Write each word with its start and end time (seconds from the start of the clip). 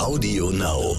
Audio 0.00 0.48
Now. 0.48 0.96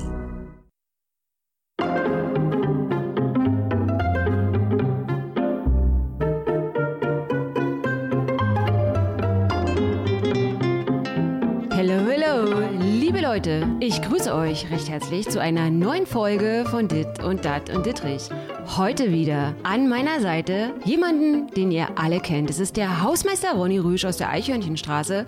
Hello, 11.72 12.06
hello, 12.06 12.60
liebe 12.80 13.22
Leute, 13.22 13.68
ich 13.80 14.04
grüße 14.04 14.36
euch 14.36 14.70
recht 14.70 14.88
herzlich 14.88 15.28
zu 15.28 15.42
einer 15.42 15.72
neuen 15.72 16.06
Folge 16.06 16.64
von 16.70 16.88
Dit 16.88 17.24
und 17.24 17.44
Dat 17.44 17.76
und 17.76 17.88
Dittrich. 17.88 18.30
Heute 18.78 19.12
wieder 19.12 19.56
an 19.64 19.90
meiner 19.90 20.22
Seite 20.22 20.76
jemanden, 20.86 21.48
den 21.48 21.72
ihr 21.72 21.88
alle 21.98 22.20
kennt. 22.20 22.52
Es 22.52 22.60
ist 22.60 22.78
der 22.78 23.02
Hausmeister 23.02 23.54
Ronny 23.54 23.80
Rüsch 23.80 24.06
aus 24.06 24.18
der 24.18 24.30
Eichhörnchenstraße 24.30 25.26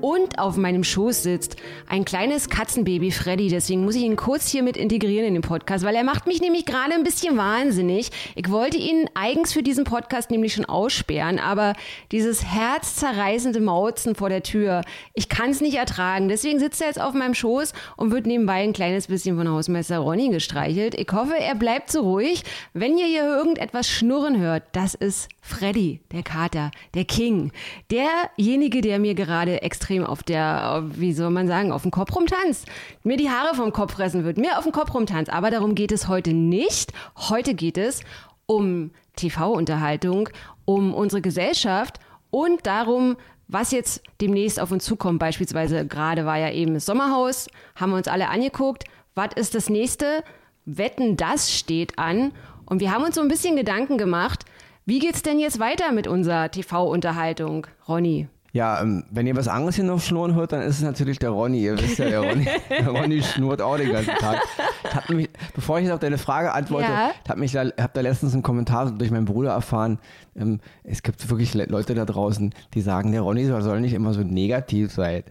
und 0.00 0.38
auf 0.38 0.56
meinem 0.56 0.84
Schoß 0.84 1.22
sitzt 1.22 1.56
ein 1.88 2.04
kleines 2.04 2.48
Katzenbaby 2.48 3.10
Freddy. 3.10 3.48
Deswegen 3.48 3.84
muss 3.84 3.96
ich 3.96 4.02
ihn 4.02 4.16
kurz 4.16 4.48
hier 4.48 4.62
mit 4.62 4.76
integrieren 4.76 5.26
in 5.26 5.34
den 5.34 5.42
Podcast, 5.42 5.84
weil 5.84 5.94
er 5.94 6.04
macht 6.04 6.26
mich 6.26 6.40
nämlich 6.40 6.66
gerade 6.66 6.92
ein 6.92 7.02
bisschen 7.02 7.36
wahnsinnig. 7.36 8.10
Ich 8.34 8.50
wollte 8.50 8.76
ihn 8.76 9.08
eigens 9.14 9.52
für 9.52 9.62
diesen 9.62 9.84
Podcast 9.84 10.30
nämlich 10.30 10.54
schon 10.54 10.64
aussperren, 10.64 11.38
aber 11.38 11.74
dieses 12.12 12.44
herzzerreißende 12.44 13.60
Mauzen 13.60 14.14
vor 14.14 14.28
der 14.28 14.42
Tür, 14.42 14.82
ich 15.14 15.28
kann 15.28 15.50
es 15.50 15.60
nicht 15.60 15.76
ertragen. 15.76 16.28
Deswegen 16.28 16.58
sitzt 16.58 16.80
er 16.80 16.88
jetzt 16.88 17.00
auf 17.00 17.14
meinem 17.14 17.34
Schoß 17.34 17.72
und 17.96 18.10
wird 18.10 18.26
nebenbei 18.26 18.62
ein 18.62 18.72
kleines 18.72 19.06
bisschen 19.06 19.36
von 19.36 19.48
Hausmeister 19.48 19.98
Ronny 19.98 20.28
gestreichelt. 20.28 20.94
Ich 20.94 21.08
hoffe, 21.12 21.34
er 21.38 21.54
bleibt 21.54 21.90
so 21.90 22.00
ruhig. 22.02 22.42
Wenn 22.74 22.98
ihr 22.98 23.06
hier 23.06 23.24
irgendetwas 23.24 23.88
schnurren 23.88 24.38
hört, 24.38 24.64
das 24.72 24.94
ist 24.94 25.28
Freddy, 25.40 26.00
der 26.12 26.22
Kater, 26.22 26.70
der 26.94 27.04
King, 27.04 27.52
derjenige, 27.90 28.80
der 28.80 28.98
mir 28.98 29.14
gerade 29.14 29.62
extrem 29.86 30.04
auf 30.04 30.24
der, 30.24 30.82
wie 30.94 31.12
soll 31.12 31.30
man 31.30 31.46
sagen, 31.46 31.70
auf 31.70 31.82
dem 31.82 31.92
Kopf 31.92 32.14
rumtanzt, 32.14 32.66
mir 33.04 33.16
die 33.16 33.30
Haare 33.30 33.54
vom 33.54 33.72
Kopf 33.72 33.94
fressen 33.94 34.24
wird, 34.24 34.36
mir 34.36 34.58
auf 34.58 34.64
dem 34.64 34.72
Kopf 34.72 34.92
rumtanzt. 34.92 35.32
Aber 35.32 35.50
darum 35.50 35.76
geht 35.76 35.92
es 35.92 36.08
heute 36.08 36.32
nicht. 36.32 36.92
Heute 37.16 37.54
geht 37.54 37.78
es 37.78 38.02
um 38.46 38.90
TV-Unterhaltung, 39.14 40.28
um 40.64 40.92
unsere 40.92 41.22
Gesellschaft 41.22 42.00
und 42.30 42.66
darum, 42.66 43.16
was 43.46 43.70
jetzt 43.70 44.02
demnächst 44.20 44.58
auf 44.58 44.72
uns 44.72 44.84
zukommt. 44.84 45.20
Beispielsweise 45.20 45.86
gerade 45.86 46.26
war 46.26 46.36
ja 46.36 46.50
eben 46.50 46.74
das 46.74 46.84
Sommerhaus, 46.84 47.46
haben 47.76 47.90
wir 47.90 47.96
uns 47.96 48.08
alle 48.08 48.28
angeguckt. 48.28 48.84
Was 49.14 49.30
ist 49.36 49.54
das 49.54 49.70
nächste? 49.70 50.24
Wetten, 50.64 51.16
das 51.16 51.56
steht 51.56 51.96
an. 51.96 52.32
Und 52.64 52.80
wir 52.80 52.90
haben 52.90 53.04
uns 53.04 53.14
so 53.14 53.20
ein 53.20 53.28
bisschen 53.28 53.54
Gedanken 53.54 53.98
gemacht, 53.98 54.44
wie 54.84 54.98
geht's 54.98 55.22
denn 55.22 55.38
jetzt 55.38 55.60
weiter 55.60 55.92
mit 55.92 56.08
unserer 56.08 56.50
TV-Unterhaltung, 56.50 57.68
Ronny? 57.88 58.28
Ja, 58.56 58.80
ähm, 58.80 59.04
wenn 59.10 59.26
ihr 59.26 59.36
was 59.36 59.48
anderes 59.48 59.74
hier 59.74 59.84
noch 59.84 60.00
schnurren 60.00 60.34
hört, 60.34 60.52
dann 60.52 60.62
ist 60.62 60.76
es 60.78 60.82
natürlich 60.82 61.18
der 61.18 61.28
Ronny. 61.30 61.62
Ihr 61.62 61.78
wisst 61.78 61.98
ja, 61.98 62.08
der 62.08 62.20
Ronny, 62.20 62.46
der 62.70 62.88
Ronny 62.88 63.22
schnurrt 63.22 63.60
auch 63.60 63.76
den 63.76 63.92
ganzen 63.92 64.14
Tag. 64.14 64.40
Hat 64.84 65.10
mich, 65.10 65.28
bevor 65.54 65.78
ich 65.78 65.84
jetzt 65.84 65.92
auf 65.92 66.00
deine 66.00 66.16
Frage 66.16 66.52
antworte, 66.52 66.84
Ja. 66.90 67.10
hat 67.28 67.36
mich, 67.36 67.52
da- 67.52 67.70
hab 67.78 67.92
da 67.92 68.00
letztens 68.00 68.32
einen 68.32 68.42
Kommentar 68.42 68.90
durch 68.92 69.10
meinen 69.10 69.26
Bruder 69.26 69.50
erfahren. 69.52 69.98
Ähm, 70.34 70.60
es 70.84 71.02
gibt 71.02 71.28
wirklich 71.28 71.52
Le 71.52 71.66
Leute 71.66 71.94
da 71.94 72.06
draußen, 72.06 72.54
die 72.72 72.80
sagen, 72.80 73.12
der 73.12 73.20
Ronny 73.20 73.44
soll, 73.44 73.80
nicht 73.82 73.92
immer 73.92 74.14
so 74.14 74.22
negativ 74.22 74.90
sein. 74.92 75.22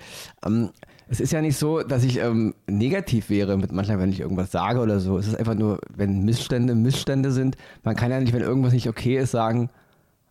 Ähm, 0.45 0.69
es 1.07 1.19
ist 1.19 1.31
ja 1.33 1.41
nicht 1.41 1.57
so, 1.57 1.81
dass 1.83 2.03
ich 2.03 2.19
negativ 2.67 3.29
wäre 3.29 3.57
mit 3.57 3.71
manchmal, 3.71 3.99
wenn 3.99 4.09
ich 4.11 4.19
irgendwas 4.19 4.51
sage 4.51 4.79
oder 4.79 4.99
so. 4.99 5.17
Es 5.17 5.27
ist 5.27 5.35
einfach 5.35 5.53
nur, 5.55 5.79
wenn 5.95 6.25
Missstände 6.25 6.73
Missstände 6.75 7.31
sind. 7.31 7.57
Man 7.83 7.95
kann 7.95 8.11
ja 8.11 8.19
nicht, 8.19 8.33
wenn 8.33 8.41
irgendwas 8.41 8.73
nicht 8.73 8.87
okay 8.89 9.17
ist, 9.17 9.31
sagen, 9.31 9.69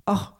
ach, 0.05 0.33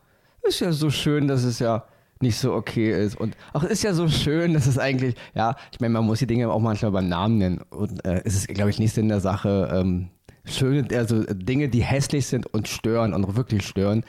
ist 0.43 0.61
ja 0.61 0.73
so 0.73 0.91
schön, 0.91 1.29
dass 1.29 1.45
es 1.45 1.59
ja 1.61 1.85
nicht 2.25 2.37
so 2.37 2.53
okay 2.53 2.91
ist. 2.91 3.17
Und 3.17 3.37
ach, 3.53 3.63
ist 3.63 3.85
ja 3.85 3.95
so 3.95 4.09
schön, 4.09 4.55
dass 4.55 4.67
es 4.67 4.79
eigentlich, 4.79 5.15
ja, 5.35 5.55
ich 5.71 5.81
meine, 5.81 5.93
man 5.93 6.05
muss 6.05 6.19
die 6.19 6.27
Dinge 6.27 6.51
auch 6.51 6.61
manchmal 6.61 6.91
beim 6.91 7.09
Namen 7.09 7.39
nennen. 7.39 7.61
Und 7.71 8.05
äh, 8.05 8.23
es 8.25 8.35
ist, 8.35 8.49
glaube 8.49 8.71
ich, 8.71 8.81
nicht 8.81 8.95
Sinn 8.95 9.09
der 9.09 9.21
Sache, 9.21 9.71
ähm, 9.73 10.09
schöne, 10.45 10.87
also 10.97 11.23
Dinge, 11.25 11.69
die 11.69 11.83
hässlich 11.83 12.27
sind 12.27 12.47
und 12.47 12.69
stören 12.69 13.15
und 13.15 13.25
auch 13.25 13.37
wirklich 13.37 13.67
stören, 13.67 14.05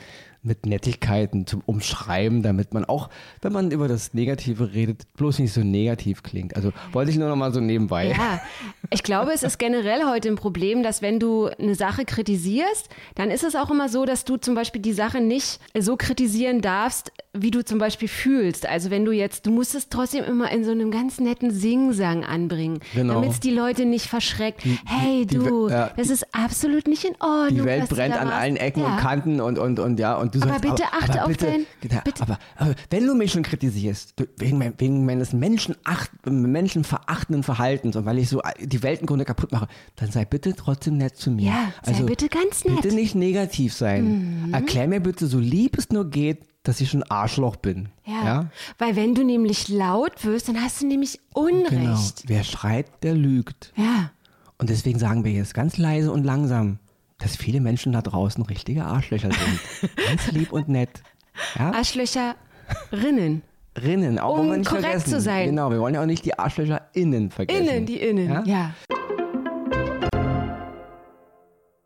mit 0.46 0.64
Nettigkeiten 0.64 1.46
zum 1.46 1.62
Umschreiben, 1.66 2.42
damit 2.42 2.72
man 2.72 2.84
auch, 2.84 3.10
wenn 3.42 3.52
man 3.52 3.70
über 3.70 3.88
das 3.88 4.14
Negative 4.14 4.72
redet, 4.72 5.02
bloß 5.16 5.40
nicht 5.40 5.52
so 5.52 5.62
negativ 5.62 6.22
klingt. 6.22 6.56
Also 6.56 6.72
wollte 6.92 7.10
ich 7.10 7.18
nur 7.18 7.28
noch 7.28 7.36
mal 7.36 7.52
so 7.52 7.60
nebenbei. 7.60 8.08
Ja, 8.16 8.40
ich 8.90 9.02
glaube, 9.02 9.32
es 9.32 9.42
ist 9.42 9.58
generell 9.58 10.04
heute 10.08 10.28
ein 10.28 10.36
Problem, 10.36 10.82
dass 10.82 11.02
wenn 11.02 11.18
du 11.18 11.46
eine 11.46 11.74
Sache 11.74 12.04
kritisierst, 12.04 12.88
dann 13.16 13.30
ist 13.30 13.42
es 13.44 13.56
auch 13.56 13.70
immer 13.70 13.88
so, 13.88 14.04
dass 14.04 14.24
du 14.24 14.36
zum 14.36 14.54
Beispiel 14.54 14.80
die 14.80 14.92
Sache 14.92 15.20
nicht 15.20 15.60
so 15.78 15.96
kritisieren 15.96 16.60
darfst, 16.60 17.12
wie 17.34 17.50
du 17.50 17.64
zum 17.64 17.78
Beispiel 17.78 18.08
fühlst. 18.08 18.66
Also 18.66 18.90
wenn 18.90 19.04
du 19.04 19.12
jetzt, 19.12 19.46
du 19.46 19.50
musst 19.50 19.74
es 19.74 19.88
trotzdem 19.88 20.24
immer 20.24 20.50
in 20.52 20.64
so 20.64 20.70
einem 20.70 20.90
ganz 20.90 21.18
netten 21.20 21.50
Singsang 21.50 22.24
anbringen, 22.24 22.78
Genau. 22.94 23.14
damit 23.14 23.30
es 23.32 23.40
die 23.40 23.50
Leute 23.50 23.84
nicht 23.84 24.06
verschreckt. 24.06 24.62
hey 24.86 25.26
die 25.26 25.34
du, 25.36 25.66
We- 25.66 25.72
ja. 25.72 25.90
das 25.96 26.08
ist 26.08 26.26
absolut 26.34 26.86
nicht 26.86 27.04
in 27.04 27.14
Ordnung. 27.20 27.48
Die 27.58 27.64
Welt 27.64 27.88
brennt 27.88 28.14
an 28.16 28.28
machst. 28.28 28.40
allen 28.40 28.56
Ecken 28.56 28.82
ja. 28.82 28.92
und 28.92 28.96
Kanten 28.98 29.40
und, 29.40 29.58
und, 29.58 29.78
und 29.80 29.98
ja, 29.98 30.14
und 30.14 30.34
Aber 30.42 30.58
bitte 30.60 30.84
achte 30.92 31.22
auf 31.22 31.28
bitte, 31.28 31.46
dein- 31.46 31.66
ja, 31.90 32.00
bitte- 32.00 32.22
Aber, 32.22 32.38
aber 32.56 32.74
wenn 32.90 33.06
du 33.06 33.14
mich 33.14 33.32
schon 33.32 33.42
kritisierst, 33.42 34.14
wegen, 34.38 34.58
mein, 34.58 34.74
wegen 34.78 35.04
meines 35.04 35.32
menschenacht, 35.32 36.10
menschenverachtenden 36.26 37.42
Verhaltens 37.42 37.96
und 37.96 38.04
weil 38.04 38.18
ich 38.18 38.28
so 38.28 38.40
die 38.60 38.82
Welt 38.82 39.00
im 39.00 39.06
Grunde 39.06 39.24
kaputt 39.24 39.52
mache, 39.52 39.68
dann 39.96 40.10
sei 40.10 40.24
bitte 40.24 40.54
trotzdem 40.54 40.96
nett 40.98 41.16
zu 41.16 41.30
mir. 41.30 41.52
Also 41.82 41.92
Ja, 41.92 41.98
sei 41.98 42.04
bitte 42.04 42.28
ganz 42.28 42.64
nett. 42.64 42.74
Mhm. 42.74 42.80
Bitte 42.80 42.94
nicht 42.94 43.14
negativ 43.14 43.72
sein. 43.74 44.50
Erklär 44.52 44.88
mir 44.88 45.00
bitte, 45.00 45.26
so 45.26 45.38
lieb 45.38 45.78
es 45.78 45.90
nur 45.90 46.08
geht, 46.10 46.40
dass 46.62 46.80
ich 46.80 46.92
ein 46.94 47.04
Arschloch 47.04 47.56
bin. 47.56 47.88
Ja. 48.04 48.50
weil 48.78 48.96
wenn 48.96 49.14
du 49.14 49.22
nämlich 49.24 49.68
laut 49.68 50.24
wirst, 50.24 50.48
dann 50.48 50.60
hast 50.60 50.82
du 50.82 50.86
nämlich 50.86 51.20
Unrecht. 51.32 51.70
Genau. 51.70 51.98
Wer 52.26 52.42
schreit, 52.44 52.86
der 53.02 53.14
lügt. 53.14 53.72
Ja. 53.76 54.10
Und 54.58 54.70
deswegen 54.70 54.98
sagen 54.98 55.24
wir 55.24 55.32
jetzt 55.32 55.54
ganz 55.54 55.76
leise 55.76 56.10
und 56.10 56.24
langsam, 56.24 56.78
dass 57.18 57.36
viele 57.36 57.60
Menschen 57.60 57.92
da 57.92 58.02
draußen 58.02 58.44
richtige 58.44 58.84
Arschlöcher 58.84 59.30
sind. 59.30 59.96
ganz 60.08 60.30
lieb 60.32 60.52
und 60.52 60.68
nett. 60.68 61.02
Ja? 61.58 61.72
Arschlöcherinnen. 61.72 63.42
Rinnen, 63.82 64.18
auch 64.18 64.38
Um 64.38 64.56
nicht 64.56 64.66
korrekt 64.68 64.86
vergessen. 64.86 65.10
zu 65.10 65.20
sein. 65.20 65.50
Genau, 65.50 65.70
wir 65.70 65.80
wollen 65.80 65.94
ja 65.94 66.02
auch 66.02 66.06
nicht 66.06 66.24
die 66.24 66.38
Arschlöcher 66.38 66.88
innen 66.94 67.30
vergessen. 67.30 67.66
Innen, 67.66 67.86
die 67.86 68.00
Innen. 68.00 68.28
Ja? 68.30 68.42
ja. 68.44 68.70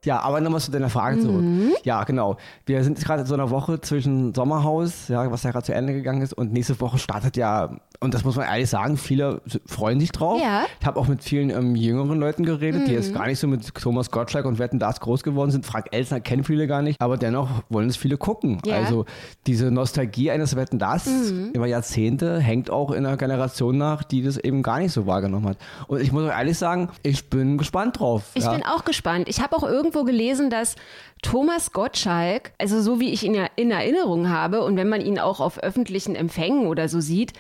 Ja, 0.04 0.20
aber 0.20 0.40
nochmal 0.40 0.60
zu 0.60 0.70
deiner 0.70 0.88
Frage 0.88 1.20
zurück. 1.20 1.42
Mhm. 1.42 1.72
Ja, 1.84 2.04
genau. 2.04 2.38
Wir 2.64 2.82
sind 2.84 2.98
gerade 2.98 3.22
in 3.22 3.26
so 3.26 3.34
einer 3.34 3.50
Woche 3.50 3.82
zwischen 3.82 4.32
Sommerhaus, 4.32 5.08
ja, 5.08 5.30
was 5.30 5.42
ja 5.42 5.50
gerade 5.50 5.66
zu 5.66 5.74
Ende 5.74 5.92
gegangen 5.92 6.22
ist, 6.22 6.32
und 6.32 6.52
nächste 6.52 6.80
Woche 6.80 6.98
startet 6.98 7.36
ja, 7.36 7.78
und 8.03 8.15
das 8.15 8.25
muss 8.25 8.37
man 8.37 8.47
ehrlich 8.47 8.71
sagen, 8.71 8.97
viele 8.97 9.43
freuen 9.66 10.00
sich 10.00 10.11
drauf. 10.11 10.41
Ja. 10.41 10.61
Mhm. 10.61 10.66
Ich 10.81 10.87
habe 10.87 10.99
auch 10.99 11.06
mit 11.06 11.22
vielen 11.22 11.50
ähm, 11.50 11.77
jüngeren 11.77 12.19
Leuten 12.19 12.44
geredet, 12.44 12.88
die 12.88 12.93
jetzt 12.93 13.12
gar 13.12 13.27
nicht 13.27 13.38
so 13.38 13.47
mit 13.47 13.75
Thomas 13.75 14.11
Gottschalk 14.11 14.47
und 14.47 14.59
Wetten 14.59 14.78
das 14.78 15.00
groß 15.00 15.22
geworden 15.22 15.50
sind. 15.50 15.66
Frank 15.66 15.88
Elsner 15.91 16.21
kennen 16.21 16.43
viele 16.43 16.66
gar 16.66 16.81
nicht, 16.81 16.99
aber 17.00 17.19
dennoch 17.19 17.62
wollen 17.69 17.91
es 17.91 17.99
viele 17.99 18.16
gucken. 18.16 18.61
Ja. 18.65 18.78
Mhm. 18.78 18.84
Also 18.84 19.05
diese 19.47 19.71
Nostalgie 19.71 20.31
eines 20.31 20.56
Wetten 20.56 20.78
das 20.78 21.06
über 21.53 21.66
Jahrzehnte 21.66 22.38
hängt 22.38 22.71
auch 22.71 22.91
in 22.91 23.05
einer 23.05 23.19
Generation 23.19 23.77
nach, 23.77 24.03
die 24.03 24.22
das 24.22 24.38
eben 24.38 24.62
gar 24.62 24.78
nicht 24.78 24.93
so 24.93 25.06
wahrgenommen 25.06 25.49
hat. 25.49 25.59
Und 25.87 26.00
ich 26.00 26.11
muss 26.11 26.25
auch 26.25 26.32
ehrlich 26.32 26.56
sagen, 26.56 26.88
ich 27.03 27.28
bin 27.28 27.59
gespannt 27.59 28.00
drauf. 28.00 28.31
Ich 28.34 28.44
ja. 28.44 28.53
bin 28.53 28.62
auch 28.65 28.84
gespannt. 28.84 29.28
Ich 29.28 29.43
habe 29.43 29.55
auch 29.56 29.65
irgendwo 29.65 30.05
gelesen, 30.05 30.49
dass 30.49 30.77
Thomas 31.22 31.72
Gottschalk, 31.72 32.53
also 32.58 32.81
so 32.81 32.98
wie 32.98 33.10
ich 33.12 33.22
ihn 33.25 33.34
ja 33.34 33.47
in 33.56 33.70
Erinnerung 33.70 34.31
habe 34.31 34.62
und 34.62 34.76
wenn 34.76 34.88
man 34.88 35.00
ihn 35.03 35.19
auch 35.19 35.41
auf 35.41 35.62
öffentlichen 35.62 36.16
Empfängen 36.16 36.66
oder 36.66 36.88
so 36.88 37.00
sieht, 37.00 37.32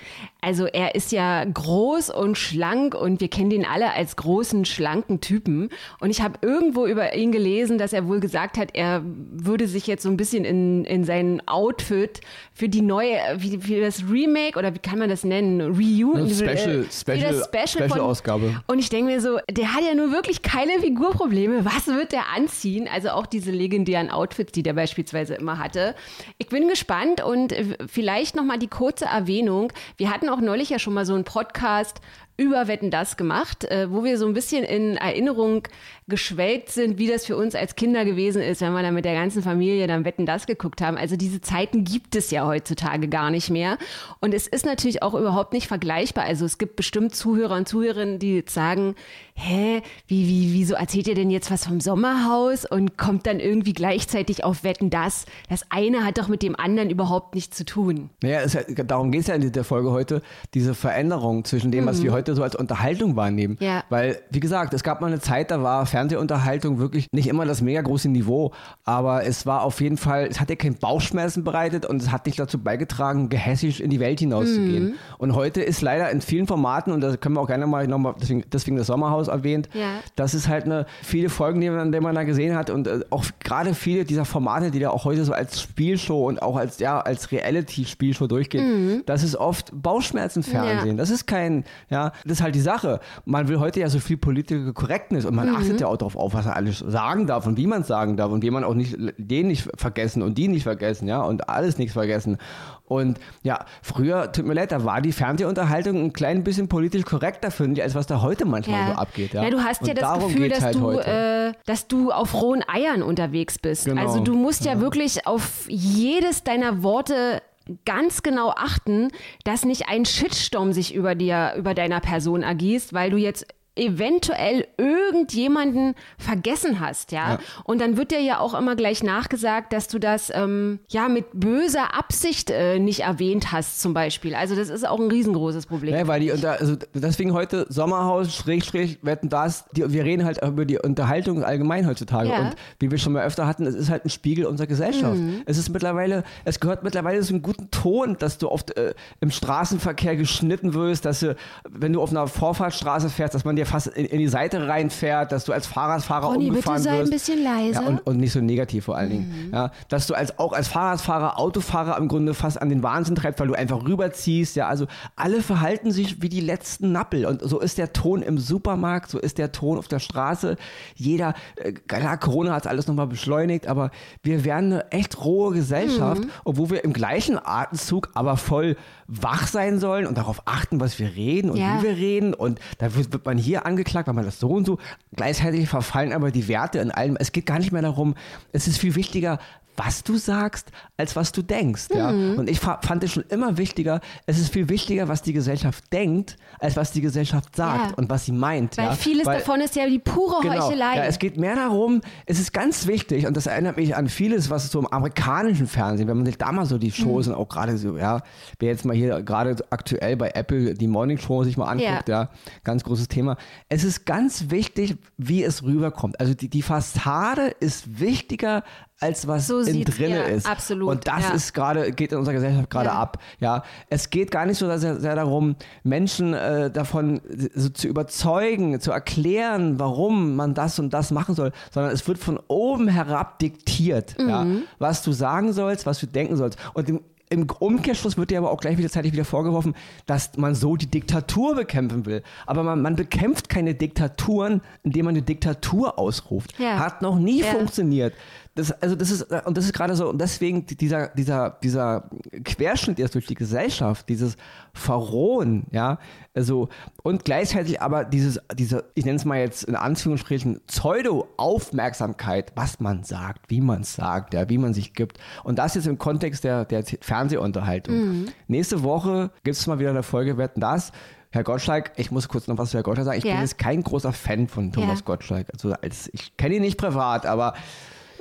also 0.42 0.66
er 0.66 0.94
ist 0.94 1.12
ja 1.12 1.44
groß 1.44 2.10
und 2.10 2.36
schlank 2.36 2.94
und 2.94 3.20
wir 3.20 3.28
kennen 3.28 3.50
ihn 3.50 3.64
alle 3.64 3.92
als 3.94 4.16
großen, 4.16 4.64
schlanken 4.64 5.20
Typen. 5.20 5.68
Und 6.00 6.10
ich 6.10 6.22
habe 6.22 6.38
irgendwo 6.42 6.86
über 6.86 7.14
ihn 7.14 7.30
gelesen, 7.32 7.76
dass 7.78 7.92
er 7.92 8.06
wohl 8.08 8.20
gesagt 8.20 8.56
hat, 8.58 8.70
er 8.74 9.02
würde 9.04 9.66
sich 9.66 9.86
jetzt 9.86 10.02
so 10.02 10.08
ein 10.08 10.16
bisschen 10.16 10.44
in, 10.44 10.84
in 10.84 11.04
sein 11.04 11.42
Outfit 11.46 12.20
für 12.54 12.68
die 12.70 12.80
neue, 12.82 13.18
wie, 13.36 13.58
für 13.58 13.80
das 13.80 14.04
Remake 14.10 14.58
oder 14.58 14.74
wie 14.74 14.78
kann 14.78 14.98
man 14.98 15.08
das 15.10 15.24
nennen? 15.24 15.60
Reunion? 15.60 16.28
Special- 16.30 16.84
äh, 16.84 16.90
Special- 16.90 17.20
das 17.20 17.44
Special, 17.46 17.88
von- 17.88 17.90
Special-Ausgabe. 17.98 18.62
und 18.66 18.78
ich 18.78 18.88
denke 18.88 19.10
mir 19.12 19.20
so, 19.20 19.38
der 19.50 19.74
hat 19.74 19.82
ja 19.86 19.94
nur 19.94 20.10
wirklich 20.12 20.42
keine 20.42 20.80
Figurprobleme. 20.80 21.64
Was 21.64 21.86
wird 21.86 22.12
der 22.12 22.28
anziehen? 22.34 22.88
Also 22.92 23.10
auch 23.10 23.26
diese 23.26 23.50
legendären 23.70 24.10
Outfits, 24.10 24.52
die 24.52 24.62
der 24.62 24.74
beispielsweise 24.74 25.34
immer 25.34 25.58
hatte. 25.58 25.94
Ich 26.38 26.48
bin 26.48 26.68
gespannt 26.68 27.22
und 27.22 27.54
vielleicht 27.86 28.34
noch 28.34 28.44
mal 28.44 28.58
die 28.58 28.66
kurze 28.66 29.04
Erwähnung. 29.04 29.72
Wir 29.96 30.10
hatten 30.10 30.28
auch 30.28 30.40
neulich 30.40 30.70
ja 30.70 30.78
schon 30.78 30.94
mal 30.94 31.06
so 31.06 31.14
einen 31.14 31.24
Podcast 31.24 32.00
über 32.36 32.68
Wetten 32.68 32.90
das 32.90 33.18
gemacht, 33.18 33.64
äh, 33.64 33.92
wo 33.92 34.02
wir 34.02 34.16
so 34.16 34.26
ein 34.26 34.32
bisschen 34.32 34.64
in 34.64 34.96
Erinnerung 34.96 35.68
geschwelgt 36.10 36.68
sind, 36.68 36.98
wie 36.98 37.06
das 37.06 37.24
für 37.24 37.36
uns 37.36 37.54
als 37.54 37.74
Kinder 37.74 38.04
gewesen 38.04 38.42
ist, 38.42 38.60
wenn 38.60 38.72
wir 38.72 38.82
dann 38.82 38.94
mit 38.94 39.06
der 39.06 39.14
ganzen 39.14 39.42
Familie 39.42 39.86
dann 39.86 40.04
Wetten 40.04 40.26
das 40.26 40.46
geguckt 40.46 40.82
haben. 40.82 40.98
Also 40.98 41.16
diese 41.16 41.40
Zeiten 41.40 41.84
gibt 41.84 42.14
es 42.14 42.30
ja 42.30 42.46
heutzutage 42.46 43.08
gar 43.08 43.30
nicht 43.30 43.48
mehr. 43.48 43.78
Und 44.20 44.34
es 44.34 44.46
ist 44.46 44.66
natürlich 44.66 45.02
auch 45.02 45.14
überhaupt 45.14 45.54
nicht 45.54 45.68
vergleichbar. 45.68 46.24
Also 46.24 46.44
es 46.44 46.58
gibt 46.58 46.76
bestimmt 46.76 47.14
Zuhörer 47.14 47.56
und 47.56 47.66
Zuhörerinnen, 47.66 48.18
die 48.18 48.36
jetzt 48.36 48.52
sagen, 48.52 48.94
hä, 49.34 49.80
wie, 50.06 50.28
wie, 50.28 50.52
wieso 50.52 50.74
erzählt 50.74 51.08
ihr 51.08 51.14
denn 51.14 51.30
jetzt 51.30 51.50
was 51.50 51.64
vom 51.64 51.80
Sommerhaus 51.80 52.66
und 52.66 52.98
kommt 52.98 53.26
dann 53.26 53.40
irgendwie 53.40 53.72
gleichzeitig 53.72 54.44
auf 54.44 54.64
Wetten 54.64 54.90
das? 54.90 55.24
Das 55.48 55.64
eine 55.70 56.04
hat 56.04 56.18
doch 56.18 56.28
mit 56.28 56.42
dem 56.42 56.56
anderen 56.56 56.90
überhaupt 56.90 57.34
nichts 57.34 57.56
zu 57.56 57.64
tun. 57.64 58.10
Naja, 58.22 58.40
es, 58.40 58.58
darum 58.86 59.10
geht 59.10 59.22
es 59.22 59.26
ja 59.28 59.36
in 59.36 59.50
der 59.52 59.64
Folge 59.64 59.90
heute. 59.90 60.20
diese 60.54 60.74
Veränderung 60.74 61.44
zwischen 61.44 61.70
dem, 61.70 61.86
was 61.86 62.02
wir 62.02 62.12
heute 62.12 62.34
so 62.34 62.42
als 62.42 62.56
Unterhaltung 62.56 63.16
wahrnehmen. 63.16 63.56
Ja. 63.60 63.84
Weil, 63.88 64.20
wie 64.30 64.40
gesagt, 64.40 64.74
es 64.74 64.82
gab 64.82 65.00
mal 65.00 65.06
eine 65.06 65.20
Zeit, 65.20 65.50
da 65.50 65.62
war 65.62 65.86
Fernsehunterhaltung 66.00 66.78
wirklich 66.78 67.06
nicht 67.12 67.28
immer 67.28 67.44
das 67.44 67.60
mega 67.60 67.82
große 67.82 68.08
Niveau, 68.08 68.52
aber 68.84 69.24
es 69.26 69.44
war 69.44 69.62
auf 69.62 69.80
jeden 69.82 69.98
Fall, 69.98 70.26
es 70.30 70.40
hat 70.40 70.48
dir 70.48 70.56
kein 70.56 70.74
Bauchschmerzen 70.74 71.44
bereitet 71.44 71.84
und 71.84 72.00
es 72.00 72.10
hat 72.10 72.26
dich 72.26 72.36
dazu 72.36 72.58
beigetragen, 72.58 73.28
gehässig 73.28 73.82
in 73.82 73.90
die 73.90 74.00
Welt 74.00 74.18
hinauszugehen. 74.20 74.94
Und 75.18 75.34
heute 75.34 75.60
ist 75.60 75.82
leider 75.82 76.10
in 76.10 76.22
vielen 76.22 76.46
Formaten, 76.46 76.92
und 76.92 77.02
da 77.02 77.16
können 77.16 77.34
wir 77.36 77.40
auch 77.42 77.46
gerne 77.46 77.66
mal 77.66 77.86
nochmal, 77.86 78.14
deswegen, 78.20 78.44
deswegen 78.50 78.76
das 78.78 78.86
Sommerhaus 78.86 79.28
erwähnt, 79.28 79.68
Ja. 79.74 80.00
das 80.16 80.32
ist 80.34 80.48
halt 80.48 80.64
eine, 80.64 80.86
viele 81.02 81.28
Folgen, 81.28 81.60
die 81.60 81.68
man, 81.68 81.92
die 81.92 82.00
man 82.00 82.14
da 82.14 82.22
gesehen 82.24 82.56
hat 82.56 82.70
und 82.70 82.86
äh, 82.86 83.00
auch 83.10 83.24
gerade 83.44 83.74
viele 83.74 84.04
dieser 84.04 84.24
Formate, 84.24 84.70
die 84.70 84.78
da 84.80 84.88
auch 84.90 85.04
heute 85.04 85.24
so 85.24 85.32
als 85.34 85.60
Spielshow 85.60 86.26
und 86.26 86.40
auch 86.40 86.56
als, 86.56 86.78
ja, 86.78 86.98
als 87.00 87.30
Reality-Spielshow 87.30 88.26
durchgehen, 88.26 89.02
das 89.04 89.22
ist 89.22 89.36
oft 89.36 89.70
Bauchschmerzenfernsehen. 89.74 90.96
Ja. 90.96 91.00
Das 91.00 91.10
ist 91.10 91.26
kein, 91.26 91.64
ja, 91.90 92.12
das 92.24 92.38
ist 92.38 92.42
halt 92.42 92.54
die 92.54 92.60
Sache. 92.60 93.00
Man 93.26 93.48
will 93.48 93.58
heute 93.58 93.80
ja 93.80 93.88
so 93.90 93.98
viel 93.98 94.16
politische 94.16 94.72
Korrektness 94.72 95.24
und 95.26 95.34
man 95.34 95.48
achtet 95.54 95.80
ja 95.80 95.86
auch 95.90 95.98
darauf 95.98 96.16
auf, 96.16 96.34
was 96.34 96.46
er 96.46 96.56
alles 96.56 96.78
sagen 96.78 97.26
darf 97.26 97.46
und 97.46 97.56
wie 97.56 97.66
man 97.66 97.82
es 97.82 97.86
sagen 97.86 98.16
darf 98.16 98.30
und 98.30 98.42
wie 98.42 98.50
man 98.50 98.64
auch 98.64 98.74
nicht, 98.74 98.96
den 99.18 99.48
nicht 99.48 99.68
vergessen 99.76 100.22
und 100.22 100.38
die 100.38 100.48
nicht 100.48 100.62
vergessen, 100.62 101.08
ja, 101.08 101.22
und 101.22 101.48
alles 101.48 101.78
nichts 101.78 101.92
vergessen. 101.92 102.38
Und 102.84 103.20
ja, 103.42 103.66
früher, 103.82 104.32
tut 104.32 104.46
mir 104.46 104.54
leid, 104.54 104.72
da 104.72 104.84
war 104.84 105.00
die 105.00 105.12
Fernsehunterhaltung 105.12 105.96
ein 105.96 106.12
klein 106.12 106.42
bisschen 106.42 106.66
politisch 106.66 107.04
korrekter, 107.04 107.52
finde 107.52 107.78
ich, 107.78 107.82
als 107.84 107.94
was 107.94 108.06
da 108.06 108.20
heute 108.20 108.46
manchmal 108.46 108.88
so 108.88 108.92
abgeht. 108.94 109.32
Ja, 109.32 109.48
du 109.48 109.62
hast 109.62 109.82
ja 109.82 109.90
Und 109.90 109.98
das 109.98 110.08
darum 110.08 110.32
Gefühl, 110.32 110.48
dass, 110.48 110.62
halt 110.62 110.74
du, 110.74 110.90
äh, 110.98 111.52
dass 111.66 111.86
du 111.86 112.10
auf 112.10 112.34
rohen 112.34 112.64
Eiern 112.66 113.02
unterwegs 113.02 113.60
bist. 113.60 113.84
Genau. 113.84 114.00
Also 114.00 114.20
du 114.20 114.34
musst 114.34 114.64
ja, 114.64 114.80
wirklich 114.80 115.26
auf 115.26 115.66
jedes 115.68 116.42
deiner 116.42 116.82
Worte 116.82 117.42
ganz 117.84 118.22
genau 118.22 118.50
achten, 118.50 119.08
dass 119.44 119.64
nicht 119.64 119.88
ein 119.88 120.04
Shitstorm 120.04 120.72
sich 120.72 120.94
über 120.94 121.14
dir, 121.14 121.54
über 121.56 121.74
deiner 121.74 122.00
Person 122.00 122.42
ergießt, 122.42 122.92
weil 122.92 123.10
du 123.10 123.16
jetzt 123.16 123.46
eventuell 123.80 124.66
irgendjemanden 124.76 125.94
vergessen 126.18 126.80
hast, 126.80 127.12
ja? 127.12 127.32
Ja. 127.32 127.38
Und 127.64 127.80
dann 127.80 127.96
wird 127.96 128.10
dir 128.10 128.20
ja 128.20 128.38
auch 128.38 128.54
immer 128.54 128.76
gleich 128.76 129.02
nachgesagt, 129.02 129.72
dass 129.72 129.88
du 129.88 129.98
das 129.98 130.30
ähm, 130.34 130.80
ja 130.88 131.08
mit 131.08 131.26
böser 131.32 131.94
Absicht 131.94 132.50
äh, 132.50 132.78
nicht 132.78 133.00
erwähnt 133.00 133.52
hast, 133.52 133.80
zum 133.80 133.94
Beispiel. 133.94 134.34
Also 134.34 134.54
das 134.54 134.68
ist 134.68 134.86
auch 134.86 135.00
ein 135.00 135.10
riesengroßes 135.10 135.66
Problem. 135.66 135.94
Ja, 135.94 136.06
weil 136.06 136.20
die 136.20 136.30
unter, 136.30 136.60
also 136.60 136.76
deswegen 136.94 137.32
heute 137.32 137.66
Sommerhaus, 137.68 138.34
Schrägstrich, 138.34 138.98
wetten 139.02 139.28
das, 139.28 139.64
die, 139.72 139.90
wir 139.92 140.04
reden 140.04 140.24
halt 140.24 140.42
über 140.42 140.64
die 140.64 140.78
Unterhaltung 140.78 141.42
allgemein 141.42 141.86
heutzutage. 141.86 142.28
Ja. 142.28 142.40
Und 142.40 142.56
wie 142.78 142.90
wir 142.90 142.98
schon 142.98 143.14
mal 143.14 143.24
öfter 143.24 143.46
hatten, 143.46 143.66
es 143.66 143.74
ist 143.74 143.90
halt 143.90 144.04
ein 144.04 144.10
Spiegel 144.10 144.44
unserer 144.46 144.66
Gesellschaft. 144.66 145.18
Mhm. 145.18 145.42
Es 145.46 145.56
ist 145.56 145.70
mittlerweile, 145.70 146.24
es 146.44 146.60
gehört 146.60 146.82
mittlerweile 146.82 147.20
zu 147.22 147.32
einem 147.32 147.42
guten 147.42 147.70
Ton, 147.70 148.16
dass 148.18 148.38
du 148.38 148.50
oft 148.50 148.76
äh, 148.76 148.94
im 149.20 149.30
Straßenverkehr 149.30 150.16
geschnitten 150.16 150.74
wirst, 150.74 151.04
dass 151.04 151.20
du, 151.20 151.34
wenn 151.68 151.92
du 151.92 152.02
auf 152.02 152.10
einer 152.10 152.26
Vorfahrtsstraße 152.26 153.08
fährst, 153.08 153.34
dass 153.34 153.44
man 153.44 153.56
dir 153.56 153.66
fast 153.70 153.86
in, 153.88 154.04
in 154.06 154.18
die 154.18 154.28
Seite 154.28 154.68
reinfährt, 154.68 155.32
dass 155.32 155.44
du 155.44 155.52
als 155.52 155.66
Fahrradfahrer 155.66 156.26
Ronny, 156.26 156.38
bitte 156.38 156.50
umgefahren 156.50 156.82
sei 156.82 156.90
ein 156.90 156.98
wirst. 157.00 157.12
bisschen 157.12 157.42
leiser. 157.42 157.82
Ja, 157.82 157.88
und, 157.88 158.06
und 158.06 158.16
nicht 158.18 158.32
so 158.32 158.40
negativ 158.40 158.84
vor 158.84 158.96
allen 158.96 159.10
Dingen. 159.10 159.50
Ja, 159.52 159.70
dass 159.88 160.06
du 160.06 160.14
als, 160.14 160.38
auch 160.38 160.52
als 160.52 160.68
Fahrradfahrer, 160.68 161.38
Autofahrer 161.38 161.96
im 161.96 162.08
Grunde 162.08 162.34
fast 162.34 162.60
an 162.60 162.68
den 162.68 162.82
Wahnsinn 162.82 163.14
treibst, 163.14 163.40
weil 163.40 163.48
du 163.48 163.54
einfach 163.54 163.84
rüberziehst. 163.84 164.56
Ja, 164.56 164.68
also 164.68 164.86
alle 165.16 165.42
verhalten 165.42 165.92
sich 165.92 166.20
wie 166.22 166.28
die 166.28 166.40
letzten 166.40 166.92
Nappel. 166.92 167.26
Und 167.26 167.42
so 167.42 167.60
ist 167.60 167.78
der 167.78 167.92
Ton 167.92 168.22
im 168.22 168.38
Supermarkt, 168.38 169.10
so 169.10 169.18
ist 169.18 169.38
der 169.38 169.52
Ton 169.52 169.78
auf 169.78 169.88
der 169.88 169.98
Straße. 169.98 170.56
Jeder, 170.94 171.34
äh, 171.56 171.72
klar, 171.72 172.18
Corona 172.18 172.52
hat 172.52 172.66
alles 172.66 172.86
nochmal 172.86 173.06
beschleunigt, 173.06 173.66
aber 173.66 173.90
wir 174.22 174.44
werden 174.44 174.72
eine 174.72 174.90
echt 174.92 175.24
rohe 175.24 175.52
Gesellschaft, 175.52 176.22
obwohl 176.44 176.70
wir 176.70 176.84
im 176.84 176.92
gleichen 176.92 177.38
Atemzug 177.42 178.10
aber 178.14 178.36
voll 178.36 178.76
wach 179.12 179.48
sein 179.48 179.80
sollen 179.80 180.06
und 180.06 180.16
darauf 180.16 180.42
achten, 180.44 180.78
was 180.80 180.98
wir 181.00 181.14
reden 181.16 181.50
und 181.50 181.56
Ja. 181.56 181.78
wie 181.80 181.82
wir 181.88 181.96
reden. 181.96 182.32
Und 182.32 182.60
da 182.78 182.94
wird, 182.94 183.24
man 183.26 183.36
hier 183.38 183.66
angeklagt, 183.66 184.06
weil 184.06 184.14
man 184.14 184.24
das 184.24 184.38
so 184.38 184.48
und 184.48 184.64
so. 184.66 184.78
Gleichzeitig 185.16 185.68
verfallen 185.68 186.12
aber 186.12 186.30
die 186.30 186.46
Werte 186.46 186.78
in 186.78 186.90
allem. 186.92 187.16
Es 187.18 187.32
geht 187.32 187.46
gar 187.46 187.58
nicht 187.58 187.72
mehr 187.72 187.82
darum, 187.82 188.14
es 188.52 188.68
ist 188.68 188.78
viel 188.78 188.94
wichtiger, 188.94 189.38
was 189.76 190.02
du 190.04 190.16
sagst, 190.18 190.72
als 190.98 191.16
was 191.16 191.32
du 191.32 191.40
denkst. 191.40 191.86
Ja? 191.94 192.12
Mhm. 192.12 192.34
Und 192.38 192.50
ich 192.50 192.60
fa- 192.60 192.80
fand 192.82 193.02
es 193.02 193.12
schon 193.12 193.22
immer 193.30 193.56
wichtiger, 193.56 194.00
es 194.26 194.38
ist 194.38 194.52
viel 194.52 194.68
wichtiger, 194.68 195.08
was 195.08 195.22
die 195.22 195.32
Gesellschaft 195.32 195.90
denkt, 195.90 196.36
als 196.58 196.76
was 196.76 196.92
die 196.92 197.00
Gesellschaft 197.00 197.56
sagt 197.56 197.90
Ja. 197.92 197.96
und 197.96 198.10
was 198.10 198.26
sie 198.26 198.32
meint. 198.32 198.76
Weil 198.76 198.86
ja? 198.86 198.92
vieles 198.92 199.24
Weil- 199.24 199.38
davon 199.38 199.62
ist 199.62 199.76
ja 199.76 199.86
die 199.88 199.98
pure 199.98 200.42
Genau. 200.42 200.66
Heuchelei. 200.66 200.96
Ja, 200.96 201.04
es 201.04 201.18
geht 201.18 201.38
mehr 201.38 201.54
darum, 201.54 202.02
es 202.26 202.38
ist 202.38 202.52
ganz 202.52 202.88
wichtig 202.88 203.26
und 203.26 203.34
das 203.38 203.46
erinnert 203.46 203.78
mich 203.78 203.96
an 203.96 204.08
vieles, 204.10 204.50
was 204.50 204.70
so 204.70 204.80
im 204.80 204.86
amerikanischen 204.88 205.66
Fernsehen, 205.66 206.08
wenn 206.08 206.16
man 206.18 206.26
sich 206.26 206.36
da 206.36 206.52
mal 206.52 206.66
so 206.66 206.76
die 206.76 206.92
Shows 206.92 207.26
Mhm. 207.26 207.32
und 207.32 207.38
auch 207.38 207.48
gerade 207.48 207.78
so, 207.78 207.96
ja, 207.96 208.20
wer 208.58 208.68
jetzt 208.68 208.84
mal 208.84 208.94
hier 209.00 209.22
gerade 209.22 209.56
aktuell 209.70 210.16
bei 210.16 210.30
Apple 210.34 210.74
die 210.74 210.86
Morning 210.86 211.18
Show 211.18 211.42
sich 211.44 211.56
mal 211.56 211.66
anguckt, 211.66 212.08
ja. 212.08 212.28
ganz 212.64 212.84
großes 212.84 213.08
Thema. 213.08 213.36
Es 213.68 213.84
ist 213.84 214.06
ganz 214.06 214.50
wichtig, 214.50 214.96
wie 215.16 215.42
es 215.42 215.62
rüberkommt. 215.62 216.18
Also 216.20 216.34
die, 216.34 216.48
die 216.48 216.62
Fassade 216.62 217.54
ist 217.60 218.00
wichtiger 218.00 218.62
als 219.02 219.26
was 219.26 219.46
So 219.46 219.60
in 219.60 219.82
drinne 219.84 220.16
ja, 220.18 220.22
ist. 220.24 220.46
absolut, 220.46 220.90
Und 220.90 221.08
das 221.08 221.22
ja. 221.28 221.30
ist 221.34 221.54
gerade, 221.54 221.90
geht 221.90 222.12
in 222.12 222.18
unserer 222.18 222.34
Gesellschaft 222.34 222.68
gerade 222.68 222.88
Ja. 222.90 222.94
ab. 223.00 223.16
Ja, 223.38 223.62
es 223.88 224.10
geht 224.10 224.30
gar 224.30 224.44
nicht 224.44 224.58
so 224.58 224.66
sehr, 224.76 225.00
sehr 225.00 225.14
darum, 225.16 225.56
Menschen 225.84 226.34
äh, 226.34 226.70
davon 226.70 227.22
so 227.54 227.70
zu 227.70 227.88
überzeugen, 227.88 228.78
zu 228.78 228.90
erklären, 228.92 229.78
warum 229.78 230.36
man 230.36 230.52
das 230.52 230.78
und 230.78 230.92
das 230.92 231.12
machen 231.12 231.34
soll, 231.34 231.52
sondern 231.72 231.92
es 231.92 232.06
wird 232.06 232.18
von 232.18 232.38
oben 232.48 232.88
herab 232.88 233.38
diktiert, 233.38 234.16
ja, 234.18 234.44
Mhm. 234.44 234.64
was 234.78 235.02
du 235.02 235.12
sagen 235.12 235.54
sollst, 235.54 235.86
was 235.86 235.98
du 235.98 236.06
denken 236.06 236.36
sollst. 236.36 236.58
Und 236.74 236.88
im, 236.90 237.00
im 237.32 237.46
Umkehrschluss 237.48 238.18
wird 238.18 238.30
dir 238.30 238.38
aber 238.38 238.50
auch 238.50 238.60
gleich 238.60 238.76
wieder 238.76 238.88
zeitlich 238.90 239.12
wieder 239.12 239.24
vorgeworfen, 239.24 239.74
dass 240.06 240.36
man 240.36 240.56
so 240.56 240.74
die 240.76 240.90
Diktatur 240.90 241.54
bekämpfen 241.54 242.04
will. 242.04 242.22
Aber 242.44 242.64
man, 242.64 242.82
man 242.82 242.96
bekämpft 242.96 243.48
keine 243.48 243.74
Diktaturen, 243.74 244.62
indem 244.82 245.04
man 245.04 245.14
eine 245.14 245.22
Diktatur 245.22 245.96
ausruft. 245.96 246.58
Ja. 246.58 246.78
Hat 246.80 247.02
noch 247.02 247.18
nie 247.20 247.40
Ja. 247.40 247.46
funktioniert. 247.52 248.14
Das, 248.60 248.72
also 248.82 248.94
das 248.94 249.10
ist, 249.10 249.22
und 249.46 249.56
das 249.56 249.64
ist 249.64 249.72
gerade 249.72 249.96
so, 249.96 250.10
und 250.10 250.20
deswegen 250.20 250.66
dieser, 250.66 251.08
dieser, 251.08 251.50
dieser 251.62 252.10
Querschnitt 252.44 252.98
jetzt 252.98 253.14
durch 253.14 253.26
die 253.26 253.34
Gesellschaft, 253.34 254.08
dieses 254.08 254.36
Verrohen, 254.74 255.66
ja, 255.70 255.98
also, 256.34 256.68
und 257.02 257.24
gleichzeitig 257.24 257.80
aber 257.80 258.04
dieses, 258.04 258.40
diese, 258.54 258.84
ich 258.94 259.04
nenne 259.04 259.16
es 259.16 259.24
mal 259.24 259.38
jetzt 259.38 259.64
in 259.64 259.74
Anführungsstrichen, 259.76 260.60
Pseudo-Aufmerksamkeit, 260.66 262.52
was 262.54 262.80
man 262.80 263.02
sagt, 263.04 263.50
wie 263.50 263.60
man 263.60 263.80
es 263.82 263.94
sagt, 263.94 264.34
ja, 264.34 264.48
wie 264.48 264.58
man 264.58 264.74
sich 264.74 264.92
gibt. 264.94 265.18
Und 265.44 265.58
das 265.58 265.74
jetzt 265.74 265.86
im 265.86 265.98
Kontext 265.98 266.44
der, 266.44 266.64
der 266.64 266.84
Fernsehunterhaltung. 267.00 268.26
Nächste 268.46 268.82
Woche 268.82 269.30
gibt 269.42 269.56
es 269.56 269.66
mal 269.66 269.78
wieder 269.78 269.90
eine 269.90 270.02
Folge 270.02 270.36
Wetten 270.36 270.60
das. 270.60 270.92
Herr 271.32 271.44
Gottschalk, 271.44 271.92
ich 271.96 272.10
muss 272.10 272.28
kurz 272.28 272.48
noch 272.48 272.58
was 272.58 272.70
zu 272.70 272.76
Herr 272.76 272.82
Gottschalk 272.82 273.06
sagen. 273.06 273.18
Ich 273.18 273.24
Ja. 273.24 273.32
bin 273.34 273.42
jetzt 273.42 273.56
kein 273.58 273.82
großer 273.82 274.12
Fan 274.12 274.48
von 274.48 274.72
Thomas 274.72 274.98
Ja. 275.00 275.04
Gottschalk. 275.04 275.46
Also 275.52 275.72
als, 275.80 276.10
ich 276.12 276.36
kenne 276.36 276.56
ihn 276.56 276.62
nicht 276.62 276.76
privat, 276.78 277.24
aber 277.24 277.54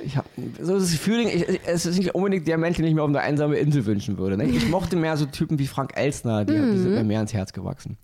ich 0.04 0.16
habe 0.16 0.28
so 0.60 0.78
das 0.78 0.94
Feeling, 0.94 1.28
ich, 1.28 1.60
es 1.66 1.86
ist 1.86 1.98
nicht 1.98 2.14
unbedingt 2.14 2.46
der 2.46 2.58
Mensch, 2.58 2.76
den 2.76 2.86
ich 2.86 2.94
mir 2.94 3.02
auf 3.02 3.08
eine 3.08 3.20
einsame 3.20 3.56
Insel 3.56 3.86
wünschen 3.86 4.18
würde. 4.18 4.36
Ne? 4.36 4.44
Ich 4.44 4.68
mochte 4.68 4.96
mehr 4.96 5.16
so 5.16 5.26
Typen 5.26 5.58
wie 5.58 5.66
Frank 5.66 5.92
Elstner, 5.96 6.44
die, 6.44 6.54
die 6.54 6.78
sind 6.78 6.94
mir 6.94 7.04
mehr 7.04 7.20
ins 7.20 7.32
Herz 7.32 7.52
gewachsen. 7.52 7.98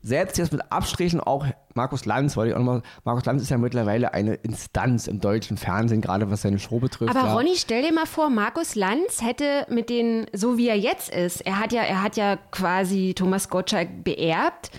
Selbst 0.00 0.38
jetzt 0.38 0.52
mit 0.52 0.70
Abstrichen 0.70 1.20
auch 1.20 1.44
Markus 1.74 2.04
Lanz, 2.04 2.36
wollte 2.36 2.50
ich 2.50 2.54
auch 2.54 2.60
nochmal, 2.60 2.82
Markus 3.04 3.24
Lanz 3.24 3.42
ist 3.42 3.50
ja 3.50 3.58
mittlerweile 3.58 4.14
eine 4.14 4.34
Instanz 4.34 5.08
im 5.08 5.20
deutschen 5.20 5.56
Fernsehen, 5.56 6.00
gerade 6.00 6.30
was 6.30 6.42
seine 6.42 6.60
Show 6.60 6.78
betrifft. 6.78 7.16
Aber 7.16 7.28
ja. 7.28 7.34
Ronny, 7.34 7.56
stell 7.56 7.82
dir 7.82 7.92
mal 7.92 8.06
vor, 8.06 8.30
Markus 8.30 8.76
Lanz 8.76 9.22
hätte 9.22 9.66
mit 9.68 9.90
den, 9.90 10.26
so 10.32 10.56
wie 10.56 10.68
er 10.68 10.78
jetzt 10.78 11.10
ist, 11.10 11.40
er 11.40 11.58
hat 11.58 11.72
ja, 11.72 11.82
er 11.82 12.02
hat 12.02 12.16
ja 12.16 12.36
quasi 12.36 13.12
Thomas 13.14 13.48
Gottschalk 13.48 14.04
beerbt. 14.04 14.70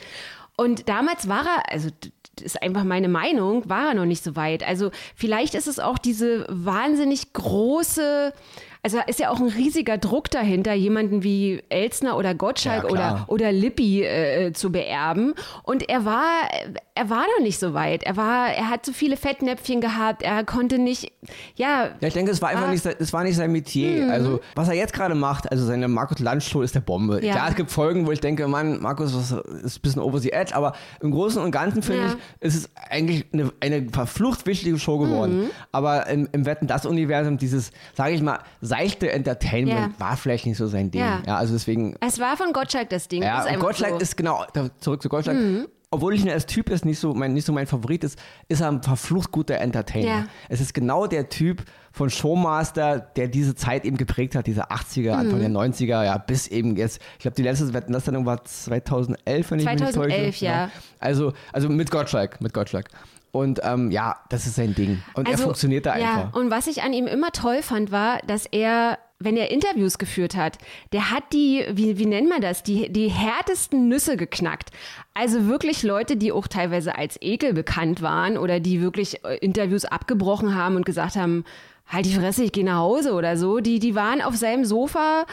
Und 0.55 0.88
damals 0.88 1.27
war 1.27 1.45
er, 1.45 1.73
also 1.73 1.89
ist 2.41 2.62
einfach 2.62 2.84
meine 2.84 3.08
Meinung, 3.10 3.67
war 3.69 3.89
er 3.89 3.93
noch 3.93 4.05
nicht 4.05 4.24
so 4.24 4.36
weit. 4.36 4.67
Also 4.67 4.91
vielleicht 5.15 5.55
ist 5.55 5.67
es 5.67 5.79
auch 5.79 5.98
diese 5.98 6.46
wahnsinnig 6.50 7.34
große, 7.34 8.34
also 8.81 8.98
da 8.98 9.03
ist 9.03 9.19
ja 9.19 9.29
auch 9.29 9.39
ein 9.39 9.48
riesiger 9.50 9.98
Druck 9.98 10.29
dahinter, 10.31 10.74
jemanden 10.74 11.24
wie 11.24 11.62
Elzner 11.69 12.15
oder 12.17 12.33
Gottschalk 12.33 12.83
Ja, 12.86 12.89
oder, 12.89 13.25
oder 13.27 13.51
Lippi 13.51 14.03
äh, 14.03 14.53
zu 14.53 14.71
beerben. 14.71 15.33
Und 15.63 15.89
er 15.89 16.05
war, 16.05 16.24
er 16.95 17.09
war 17.09 17.24
noch 17.38 17.43
nicht 17.43 17.59
so 17.59 17.74
weit. 17.74 18.03
Er 18.03 18.15
war, 18.17 18.48
er 18.50 18.69
hat 18.69 18.86
so 18.86 18.93
viele 18.93 19.17
Fettnäpfchen 19.17 19.81
gehabt. 19.81 20.21
Er 20.24 20.43
konnte 20.45 20.79
nicht, 20.79 21.12
ja, 21.55 21.89
Ja, 22.00 22.07
ich 22.07 22.13
denke, 22.13 22.31
es 22.31 22.41
war 22.41 22.50
einfach 22.50 22.67
Ah. 22.67 22.71
nicht, 22.71 22.83
sein- 22.83 22.95
es 23.00 23.12
war 23.13 23.24
nicht 23.24 23.36
sein 23.36 23.51
Metier. 23.51 24.09
Also, 24.12 24.39
was 24.55 24.67
er 24.69 24.75
jetzt 24.75 24.93
gerade 24.93 25.15
macht, 25.15 25.51
also 25.51 25.65
seine 25.65 25.88
Markus 25.88 26.19
Lanz 26.19 26.45
Show 26.45 26.62
ist 26.62 26.75
der 26.75 26.79
Bombe. 26.81 27.24
Ja. 27.25 27.33
Klar, 27.33 27.50
es 27.50 27.55
gibt 27.55 27.71
Folgen, 27.71 28.07
wo 28.07 28.12
ich 28.12 28.19
denke, 28.21 28.48
Mann, 28.48 28.81
Markus 28.81 29.13
ist 29.13 29.31
ein 29.33 29.81
bisschen 29.81 30.01
over 30.01 30.19
the 30.19 30.31
edge, 30.31 30.55
aber 30.55 30.74
im 31.01 31.12
Großen 31.12 31.41
und 31.41 31.51
Ganzen 31.51 31.81
finde 31.83 32.01
Ja. 32.03 32.07
ich, 32.09 32.48
ist 32.48 32.55
es 32.55 32.69
eigentlich 32.89 33.25
eine, 33.33 33.51
eine 33.59 33.88
verflucht 33.89 34.45
wichtige 34.45 34.79
Show 34.79 35.00
geworden. 35.00 35.41
Mhm. 35.43 35.50
Aber 35.71 36.07
im, 36.07 36.27
im 36.31 36.45
Wetten 36.45 36.67
das 36.67 36.86
Universum, 36.86 37.38
dieses, 37.38 37.71
sage 37.93 38.13
ich 38.13 38.21
mal, 38.21 38.39
seichte 38.69 39.11
Entertainment 39.11 39.93
Ja. 39.93 39.99
war 39.99 40.15
vielleicht 40.17 40.45
nicht 40.45 40.57
so 40.57 40.67
sein 40.67 40.91
Ding. 40.91 41.01
Ja. 41.01 41.21
Ja, 41.27 41.35
also 41.38 41.53
deswegen 41.53 41.95
Es 41.99 42.19
war 42.19 42.38
von 42.38 42.53
Gottschalk 42.53 42.89
das 42.89 43.07
Ding. 43.07 43.23
ja, 43.23 43.39
ist 43.39 43.45
und 43.45 43.51
einfach 43.51 43.65
Gottschalk 43.67 43.91
so. 43.93 43.97
ist 43.99 44.15
genau, 44.15 44.45
zurück 44.79 45.01
zu 45.01 45.09
Gottschalk. 45.09 45.38
Obwohl 45.91 46.13
ich 46.13 46.22
ihn 46.22 46.29
als 46.29 46.46
Typ 46.46 46.69
ist, 46.69 46.86
nicht 46.86 47.00
so 47.00 47.13
mein, 47.13 47.34
nicht 47.34 47.46
so 47.46 47.53
mein 47.53 47.65
Favorit 47.65 48.03
ist, 48.03 48.19
ist 48.48 48.62
er 48.62 48.69
ein 48.69 48.84
verflucht 48.84 49.31
guter 49.31 49.55
Entertainer. 49.55 50.08
Ja. 50.08 50.25
Es 50.48 50.62
ist 50.62 50.74
genau 50.74 51.08
der 51.08 51.29
Typ 51.29 51.63
von 51.91 52.12
Showmaster, 52.12 53.00
der 53.00 53.27
diese 53.27 53.55
Zeit 53.55 53.86
eben 53.86 53.98
geprägt 53.98 54.36
hat, 54.36 54.46
diese 54.46 54.69
80er, 54.69 55.13
Anfang 55.13 55.39
der 55.39 55.50
90er, 55.50 56.03
ja, 56.05 56.17
bis 56.19 56.48
eben 56.48 56.75
jetzt. 56.75 57.01
Ich 57.13 57.19
glaube, 57.19 57.36
die 57.36 57.41
letzte 57.41 57.74
Wetten, 57.74 57.91
das 57.91 58.05
Sendung 58.05 58.27
war 58.27 58.43
2011, 58.43 59.51
wenn 59.51 59.60
ich 59.60 59.65
mich 59.65 59.74
nicht 59.79 59.93
2011, 59.93 60.25
täusche. 60.25 60.46
ja. 60.46 60.69
Also, 61.00 61.34
also 61.51 61.69
mit 61.69 61.89
Gottschalk, 61.89 62.39
mit 62.39 62.53
Gottschalk. 62.53 62.89
Und 63.31 63.60
ähm, 63.63 63.89
ja, 63.91 64.17
das 64.29 64.46
ist 64.46 64.55
sein 64.55 64.75
Ding. 64.75 65.01
Und 65.13 65.27
er 65.27 65.38
funktioniert 65.38 65.86
da 65.86 65.93
Also, 65.93 66.05
ja, 66.05 66.13
einfach. 66.13 66.39
Und 66.39 66.51
was 66.51 66.67
ich 66.67 66.84
an 66.84 66.93
ihm 66.93 67.08
immer 67.08 67.31
toll 67.31 67.62
fand, 67.62 67.91
war, 67.91 68.19
dass 68.27 68.46
er, 68.46 68.98
wenn 69.19 69.35
er 69.35 69.51
Interviews 69.51 69.97
geführt 69.97 70.35
hat, 70.35 70.57
der 70.93 71.11
hat 71.11 71.23
die, 71.33 71.65
wie, 71.71 71.97
wie 71.97 72.05
nennt 72.05 72.29
man 72.29 72.41
das, 72.41 72.63
die, 72.63 72.89
die 72.89 73.09
härtesten 73.09 73.89
Nüsse 73.89 74.15
geknackt. 74.15 74.69
Also 75.13 75.47
wirklich 75.47 75.83
Leute, 75.83 76.15
die 76.15 76.31
auch 76.31 76.47
teilweise 76.47 76.95
als 76.95 77.21
Ekel 77.21 77.53
bekannt 77.53 78.01
waren 78.01 78.38
oder 78.38 78.61
die 78.61 78.81
wirklich 78.81 79.23
äh, 79.25 79.38
Interviews 79.39 79.83
abgebrochen 79.83 80.55
haben 80.55 80.77
und 80.77 80.85
gesagt 80.85 81.17
haben, 81.17 81.43
halt 81.85 82.05
die 82.05 82.13
Fresse, 82.13 82.43
ich 82.43 82.53
gehe 82.53 82.63
nach 82.63 82.77
Hause 82.77 83.13
oder 83.13 83.35
so, 83.35 83.59
die, 83.59 83.79
die 83.79 83.95
waren 83.95 84.21
auf 84.21 84.35
seinem 84.35 84.63
Sofa 84.63 85.25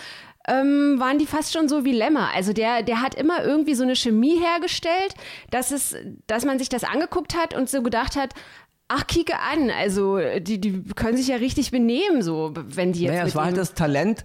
ähm, 0.48 0.98
waren 0.98 1.18
die 1.18 1.26
fast 1.26 1.52
schon 1.52 1.68
so 1.68 1.84
wie 1.84 1.92
Lämmer. 1.92 2.32
Also 2.34 2.52
der, 2.52 2.82
der 2.82 3.02
hat 3.02 3.14
immer 3.14 3.44
irgendwie 3.44 3.74
so 3.74 3.82
eine 3.82 3.96
Chemie 3.96 4.38
hergestellt, 4.38 5.14
dass 5.50 5.72
es, 5.72 5.96
dass 6.26 6.44
man 6.44 6.58
sich 6.58 6.68
das 6.68 6.84
angeguckt 6.84 7.36
hat 7.36 7.54
und 7.54 7.68
so 7.68 7.82
gedacht 7.82 8.16
hat, 8.16 8.32
ach, 8.88 9.06
kicke 9.06 9.34
an, 9.38 9.70
also 9.70 10.18
die, 10.38 10.60
die 10.60 10.82
können 10.94 11.16
sich 11.16 11.28
ja 11.28 11.36
richtig 11.36 11.70
benehmen, 11.70 12.22
so, 12.22 12.52
wenn 12.54 12.92
die 12.92 13.02
jetzt 13.02 13.12
Naja, 13.12 13.26
es 13.26 13.34
war 13.34 13.46
halt 13.46 13.56
das 13.56 13.74
Talent, 13.74 14.24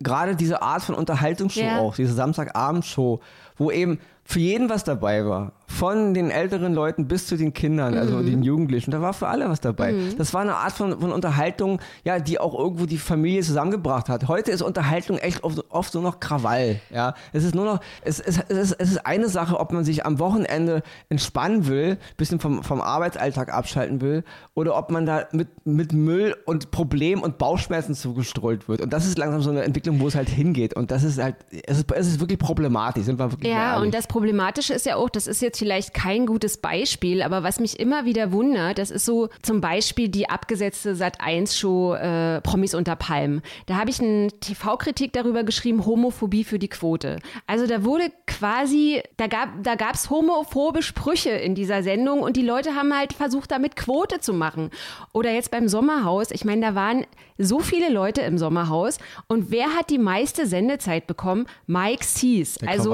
gerade 0.00 0.36
diese 0.36 0.62
Art 0.62 0.82
von 0.82 0.94
Unterhaltungsshow 0.94 1.60
Ja. 1.60 1.78
auch, 1.78 1.94
diese 1.96 2.14
Samstagabendshow, 2.14 3.20
wo 3.60 3.70
eben 3.70 4.00
für 4.24 4.38
jeden 4.38 4.70
was 4.70 4.84
dabei 4.84 5.26
war. 5.26 5.52
Von 5.66 6.14
den 6.14 6.30
älteren 6.30 6.74
Leuten 6.74 7.06
bis 7.06 7.26
zu 7.26 7.36
den 7.36 7.52
Kindern, 7.52 7.96
also 7.96 8.22
den 8.22 8.42
Jugendlichen. 8.42 8.90
Da 8.90 9.00
war 9.00 9.12
für 9.12 9.28
alle 9.28 9.48
was 9.48 9.60
dabei. 9.60 9.94
Das 10.18 10.34
war 10.34 10.40
eine 10.40 10.56
Art 10.56 10.72
von, 10.72 11.00
von 11.00 11.12
Unterhaltung, 11.12 11.80
ja, 12.04 12.18
die 12.18 12.38
auch 12.38 12.58
irgendwo 12.58 12.86
die 12.86 12.98
Familie 12.98 13.42
zusammengebracht 13.42 14.08
hat. 14.08 14.28
Heute 14.28 14.50
ist 14.50 14.62
Unterhaltung 14.62 15.18
echt 15.18 15.42
oft, 15.44 15.64
oft 15.70 15.94
nur 15.94 16.02
noch 16.02 16.20
Krawall. 16.20 16.80
Ja, 16.92 17.14
es 17.32 17.44
ist 17.44 17.54
nur 17.54 17.64
noch, 17.64 17.80
es, 18.02 18.18
es, 18.20 18.38
es, 18.48 18.58
ist, 18.58 18.76
es 18.78 18.90
ist 18.90 19.06
eine 19.06 19.28
Sache, 19.28 19.58
ob 19.58 19.72
man 19.72 19.84
sich 19.84 20.04
am 20.04 20.18
Wochenende 20.18 20.82
entspannen 21.08 21.66
will, 21.66 21.98
bisschen 22.16 22.40
vom, 22.40 22.62
vom 22.62 22.80
Arbeitsalltag 22.80 23.52
abschalten 23.52 24.00
will, 24.00 24.24
oder 24.54 24.76
ob 24.76 24.90
man 24.90 25.06
da 25.06 25.28
mit, 25.32 25.48
mit 25.64 25.92
Müll 25.92 26.36
und 26.46 26.72
Problem 26.72 27.22
und 27.22 27.38
Bauchschmerzen 27.38 27.94
zugestrollt 27.94 28.68
wird. 28.68 28.80
Und 28.80 28.92
das 28.92 29.06
ist 29.06 29.18
langsam 29.18 29.40
so 29.40 29.50
eine 29.50 29.62
Entwicklung, 29.62 30.00
wo 30.00 30.08
es 30.08 30.16
halt 30.16 30.28
hingeht. 30.28 30.74
Und 30.74 30.90
das 30.90 31.04
ist 31.04 31.22
halt, 31.22 31.36
es 31.64 31.78
ist, 31.78 31.92
es 31.92 32.06
ist 32.08 32.20
wirklich 32.20 32.38
problematisch, 32.38 33.04
sind 33.04 33.18
wir 33.18 33.30
wirklich 33.30 33.49
Ja, 33.50 33.78
und 33.78 33.94
das 33.94 34.06
Problematische 34.06 34.74
ist 34.74 34.86
ja 34.86 34.96
auch, 34.96 35.10
das 35.10 35.26
ist 35.26 35.42
jetzt 35.42 35.58
vielleicht 35.58 35.94
kein 35.94 36.26
gutes 36.26 36.58
Beispiel, 36.58 37.22
aber 37.22 37.42
was 37.42 37.60
mich 37.60 37.78
immer 37.78 38.04
wieder 38.04 38.32
wundert, 38.32 38.78
das 38.78 38.90
ist 38.90 39.04
so 39.04 39.28
zum 39.42 39.60
Beispiel 39.60 40.08
die 40.08 40.28
abgesetzte 40.28 40.94
Sat1-Show 40.94 41.94
äh, 41.94 42.40
Promis 42.40 42.74
unter 42.74 42.96
Palmen. 42.96 43.42
Da 43.66 43.76
habe 43.76 43.90
ich 43.90 44.00
eine 44.00 44.28
TV-Kritik 44.28 45.12
darüber 45.12 45.44
geschrieben, 45.44 45.84
Homophobie 45.86 46.44
für 46.44 46.58
die 46.58 46.68
Quote. 46.68 47.18
Also 47.46 47.66
da 47.66 47.84
wurde 47.84 48.12
quasi, 48.26 49.02
da 49.16 49.26
gab 49.26 49.62
da 49.62 49.74
gab's 49.74 50.10
homophobe 50.10 50.82
Sprüche 50.82 51.30
in 51.30 51.54
dieser 51.54 51.82
Sendung 51.82 52.20
und 52.20 52.36
die 52.36 52.42
Leute 52.42 52.74
haben 52.74 52.96
halt 52.96 53.12
versucht, 53.12 53.50
damit 53.50 53.76
Quote 53.76 54.20
zu 54.20 54.32
machen. 54.32 54.70
Oder 55.12 55.32
jetzt 55.32 55.50
beim 55.50 55.68
Sommerhaus, 55.68 56.30
ich 56.30 56.44
meine, 56.44 56.60
da 56.60 56.74
waren 56.74 57.06
so 57.38 57.60
viele 57.60 57.90
Leute 57.90 58.20
im 58.20 58.38
Sommerhaus 58.38 58.98
und 59.26 59.50
wer 59.50 59.74
hat 59.74 59.90
die 59.90 59.98
meiste 59.98 60.46
Sendezeit 60.46 61.06
bekommen? 61.06 61.46
Mike 61.66 62.04
Sees. 62.04 62.54
Der 62.56 62.68
Also? 62.68 62.90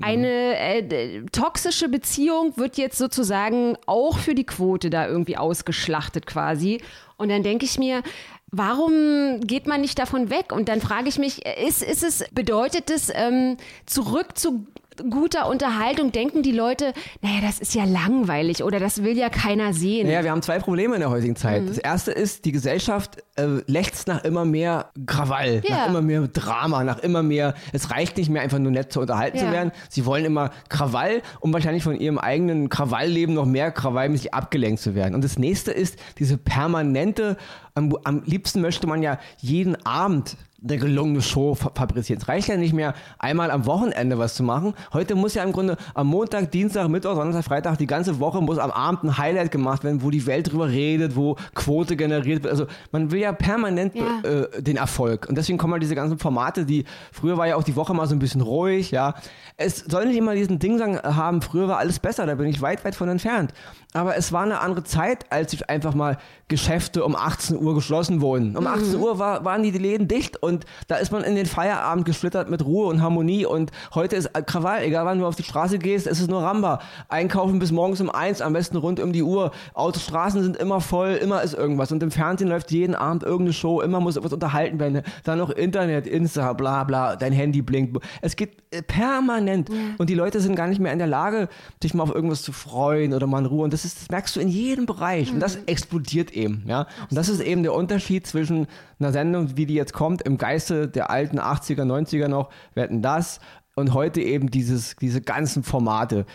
Eine 0.00 0.56
äh, 0.58 1.22
toxische 1.32 1.88
Beziehung 1.88 2.56
wird 2.56 2.76
jetzt 2.76 2.98
sozusagen 2.98 3.76
auch 3.86 4.18
für 4.18 4.34
die 4.34 4.46
Quote 4.46 4.90
da 4.90 5.06
irgendwie 5.06 5.36
ausgeschlachtet 5.36 6.26
quasi. 6.26 6.80
Und 7.16 7.30
dann 7.30 7.42
denke 7.42 7.64
ich 7.64 7.78
mir, 7.78 8.02
warum 8.50 9.40
geht 9.40 9.66
man 9.66 9.80
nicht 9.80 9.98
davon 9.98 10.30
weg? 10.30 10.52
Und 10.52 10.68
dann 10.68 10.80
frage 10.80 11.08
ich 11.08 11.18
mich, 11.18 11.44
ist, 11.44 11.82
ist 11.82 12.02
es, 12.02 12.24
bedeutet 12.32 12.90
es 12.90 13.10
ähm, 13.12 13.56
zurück 13.86 14.38
zu 14.38 14.66
guter 15.10 15.48
Unterhaltung? 15.48 16.12
Denken 16.12 16.42
die 16.42 16.52
Leute, 16.52 16.92
naja, 17.22 17.40
das 17.42 17.58
ist 17.58 17.74
ja 17.74 17.84
langweilig 17.84 18.62
oder 18.62 18.78
das 18.80 19.02
will 19.02 19.16
ja 19.16 19.28
keiner 19.28 19.72
sehen. 19.72 20.06
Naja, 20.06 20.24
wir 20.24 20.30
haben 20.30 20.42
zwei 20.42 20.58
Probleme 20.58 20.94
in 20.94 21.00
der 21.00 21.10
heutigen 21.10 21.36
Zeit. 21.36 21.62
Mhm. 21.62 21.68
Das 21.68 21.78
erste 21.78 22.12
ist, 22.12 22.44
die 22.44 22.52
Gesellschaft 22.52 23.18
äh, 23.36 23.46
lechzt 23.66 24.08
nach 24.08 24.24
immer 24.24 24.44
mehr 24.44 24.90
Krawall, 25.06 25.62
Ja. 25.64 25.76
nach 25.76 25.88
immer 25.88 26.02
mehr 26.02 26.28
Drama, 26.28 26.84
nach 26.84 26.98
immer 26.98 27.22
mehr, 27.22 27.54
es 27.72 27.90
reicht 27.90 28.16
nicht 28.16 28.30
mehr 28.30 28.42
einfach 28.42 28.58
nur 28.58 28.72
nett 28.72 28.92
zu 28.92 29.00
unterhalten 29.00 29.38
zu 29.38 29.44
Ja. 29.46 29.52
werden. 29.52 29.72
Sie 29.88 30.04
wollen 30.06 30.24
immer 30.24 30.50
Krawall, 30.68 31.22
um 31.40 31.52
wahrscheinlich 31.52 31.82
von 31.82 31.98
ihrem 31.98 32.18
eigenen 32.18 32.68
Krawallleben 32.68 33.34
noch 33.34 33.46
mehr 33.46 33.70
krawallmäßig 33.70 34.34
abgelenkt 34.34 34.80
zu 34.82 34.94
werden. 34.94 35.14
Und 35.14 35.24
das 35.24 35.38
nächste 35.38 35.70
ist 35.72 35.96
diese 36.18 36.36
permanente, 36.38 37.36
am, 37.74 37.96
am 38.04 38.22
liebsten 38.24 38.60
möchte 38.60 38.86
man 38.86 39.02
ja 39.02 39.18
jeden 39.40 39.76
Abend 39.86 40.36
eine 40.62 40.76
gelungene 40.76 41.22
Show 41.22 41.54
fa- 41.54 41.70
fabrizieren. 41.74 42.20
Es 42.20 42.26
reicht 42.28 42.48
ja 42.48 42.56
nicht 42.56 42.72
mehr, 42.72 42.94
einmal 43.18 43.50
am 43.52 43.64
Wochenende 43.66 44.18
was 44.18 44.34
zu 44.34 44.42
machen. 44.42 44.74
Heute 44.92 45.14
muss 45.14 45.34
ja 45.34 45.44
im 45.44 45.52
Grunde 45.52 45.76
am 45.94 46.08
Montag, 46.08 46.50
Dienstag, 46.50 46.88
Mittwoch, 46.88 47.14
Donnerstag, 47.14 47.44
Freitag, 47.44 47.78
die 47.78 47.86
ganze 47.86 48.18
Woche 48.18 48.40
muss 48.40 48.58
am 48.58 48.72
Abend 48.72 49.04
ein 49.04 49.18
Highlight 49.18 49.52
gemacht 49.52 49.84
werden, 49.84 50.02
wo 50.02 50.10
die 50.10 50.26
Welt 50.26 50.50
drüber 50.50 50.68
redet, 50.68 51.14
wo 51.14 51.36
Quote 51.54 51.94
generiert 51.96 52.42
wird. 52.42 52.50
Also 52.50 52.66
man 52.90 53.12
will 53.12 53.20
ja 53.20 53.32
permanent 53.32 53.94
Ja. 53.94 54.20
Äh, 54.28 54.60
den 54.62 54.76
Erfolg. 54.76 55.26
Und 55.28 55.38
deswegen 55.38 55.58
kommen 55.58 55.74
halt 55.74 55.82
diese 55.82 55.94
ganzen 55.94 56.18
Formate, 56.18 56.64
die 56.64 56.84
früher 57.12 57.36
war 57.38 57.46
ja 57.46 57.54
auch 57.56 57.62
die 57.62 57.76
Woche 57.76 57.94
mal 57.94 58.06
so 58.08 58.14
ein 58.16 58.18
bisschen 58.18 58.40
ruhig, 58.40 58.90
ja. 58.90 59.14
Es 59.56 59.78
soll 59.88 60.06
nicht 60.06 60.16
immer 60.16 60.34
diesen 60.34 60.58
Ding 60.58 60.78
sagen, 60.78 60.98
haben, 60.98 61.40
früher 61.42 61.68
war 61.68 61.78
alles 61.78 61.98
besser, 62.00 62.26
da 62.26 62.34
bin 62.34 62.46
ich 62.48 62.60
weit, 62.62 62.84
weit 62.84 62.94
von 62.96 63.08
entfernt. 63.08 63.52
Aber 63.94 64.16
es 64.16 64.32
war 64.32 64.42
eine 64.42 64.60
andere 64.60 64.84
Zeit, 64.84 65.24
als 65.30 65.52
sich 65.52 65.70
einfach 65.70 65.94
mal 65.94 66.18
Geschäfte 66.48 67.04
um 67.04 67.14
18 67.16 67.56
Uhr 67.58 67.74
geschlossen 67.74 68.20
wurden. 68.20 68.56
Um 68.56 68.66
18 68.66 68.96
Uhr 68.96 69.18
war, 69.18 69.44
waren 69.44 69.62
die 69.62 69.70
Läden 69.70 70.08
dicht 70.08 70.42
und 70.48 70.64
da 70.88 70.96
ist 70.96 71.12
man 71.12 71.22
in 71.22 71.36
den 71.36 71.46
Feierabend 71.46 72.04
geschlittert 72.04 72.50
mit 72.50 72.64
Ruhe 72.64 72.86
und 72.86 73.02
Harmonie 73.02 73.46
und 73.46 73.70
heute 73.94 74.16
ist 74.16 74.32
Krawall, 74.46 74.82
egal 74.82 75.04
wann 75.04 75.18
du 75.18 75.26
auf 75.26 75.36
die 75.36 75.42
Straße 75.42 75.78
gehst, 75.78 76.06
es 76.06 76.20
ist 76.20 76.28
nur 76.28 76.42
Ramba. 76.42 76.80
Einkaufen 77.08 77.58
bis 77.58 77.70
morgens 77.70 78.00
um 78.00 78.10
eins, 78.10 78.40
am 78.40 78.54
besten 78.54 78.76
rund 78.76 78.98
um 78.98 79.12
die 79.12 79.22
Uhr. 79.22 79.52
Autostraßen 79.74 80.42
sind 80.42 80.56
immer 80.56 80.80
voll, 80.80 81.10
immer 81.10 81.42
ist 81.42 81.54
irgendwas 81.54 81.92
und 81.92 82.02
im 82.02 82.10
Fernsehen 82.10 82.48
läuft 82.48 82.70
jeden 82.70 82.94
Abend 82.94 83.22
irgendeine 83.22 83.52
Show, 83.52 83.80
immer 83.80 84.00
muss 84.00 84.16
etwas 84.16 84.32
unterhalten 84.32 84.80
werden. 84.80 85.02
Dann 85.24 85.38
noch 85.38 85.50
Internet, 85.50 86.06
Insta, 86.06 86.52
bla 86.54 86.84
bla, 86.84 87.16
dein 87.16 87.32
Handy 87.32 87.62
blinkt. 87.62 88.02
Es 88.22 88.34
geht 88.34 88.56
äh, 88.70 88.82
permanent 88.82 89.70
und 89.98 90.08
die 90.08 90.14
Leute 90.14 90.40
sind 90.40 90.56
gar 90.56 90.66
nicht 90.66 90.80
mehr 90.80 90.92
in 90.92 90.98
der 90.98 91.06
Lage, 91.06 91.48
sich 91.82 91.94
mal 91.94 92.02
auf 92.02 92.14
irgendwas 92.14 92.42
zu 92.42 92.52
freuen 92.52 93.12
oder 93.12 93.26
mal 93.26 93.40
in 93.40 93.46
Ruhe 93.46 93.64
und 93.64 93.72
das 93.72 93.84
ist, 93.84 94.00
das 94.00 94.08
merkst 94.10 94.34
du 94.34 94.40
in 94.40 94.48
jedem 94.48 94.86
Bereich 94.86 95.32
und 95.32 95.40
das 95.40 95.56
explodiert 95.66 96.32
eben, 96.32 96.64
ja. 96.66 96.86
Und 97.10 97.16
das 97.16 97.28
ist 97.28 97.40
eben 97.40 97.62
der 97.62 97.74
Unterschied 97.74 98.26
zwischen 98.26 98.66
einer 99.00 99.12
Sendung, 99.12 99.56
wie 99.56 99.66
die 99.66 99.74
jetzt 99.74 99.92
kommt, 99.92 100.22
im 100.22 100.38
Geiste 100.38 100.88
der 100.88 101.10
alten 101.10 101.38
80er, 101.38 101.82
90er 101.82 102.28
noch, 102.28 102.50
hatten 102.76 103.02
das 103.02 103.40
und 103.74 103.94
heute 103.94 104.20
eben 104.20 104.50
dieses, 104.50 104.96
diese 104.96 105.20
ganzen 105.20 105.62
Formate. 105.62 106.26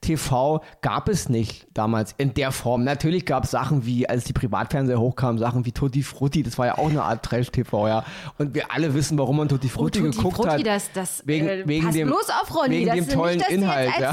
Trash-TV 0.00 0.62
gab 0.80 1.08
es 1.08 1.28
nicht 1.28 1.66
damals 1.74 2.14
in 2.16 2.34
der 2.34 2.52
Form. 2.52 2.84
Natürlich 2.84 3.26
gab 3.26 3.44
es 3.44 3.50
Sachen 3.50 3.84
wie, 3.84 4.08
als 4.08 4.24
die 4.24 4.32
Privatfernseher 4.32 4.98
hochkamen, 4.98 5.38
Sachen 5.38 5.64
wie 5.66 5.72
Tutti 5.72 6.02
Frutti, 6.02 6.42
das 6.42 6.58
war 6.58 6.66
ja 6.66 6.78
auch 6.78 6.88
eine 6.90 7.02
Art 7.02 7.24
Trash-TV, 7.24 7.88
ja. 7.88 8.04
Und 8.38 8.54
wir 8.54 8.72
alle 8.72 8.94
wissen, 8.94 9.18
warum 9.18 9.36
man 9.36 9.48
Tutti 9.48 9.68
Frutti 9.68 10.00
Oh, 10.00 10.04
Tutti 10.04 10.16
geguckt 10.16 10.36
Frutti, 10.36 10.50
hat. 10.58 10.66
das, 10.66 10.90
das 10.92 11.22
wegen, 11.26 11.48
äh, 11.48 11.62
wegen 11.66 11.90
dem, 11.92 12.08
bloß 12.08 12.28
auf, 12.42 12.54
Ronny, 12.54 12.86
wegen 12.86 12.94
dem 12.94 13.08
tollen 13.08 13.38
nicht, 13.38 13.50
Inhalt, 13.50 13.90
ja. 14.00 14.12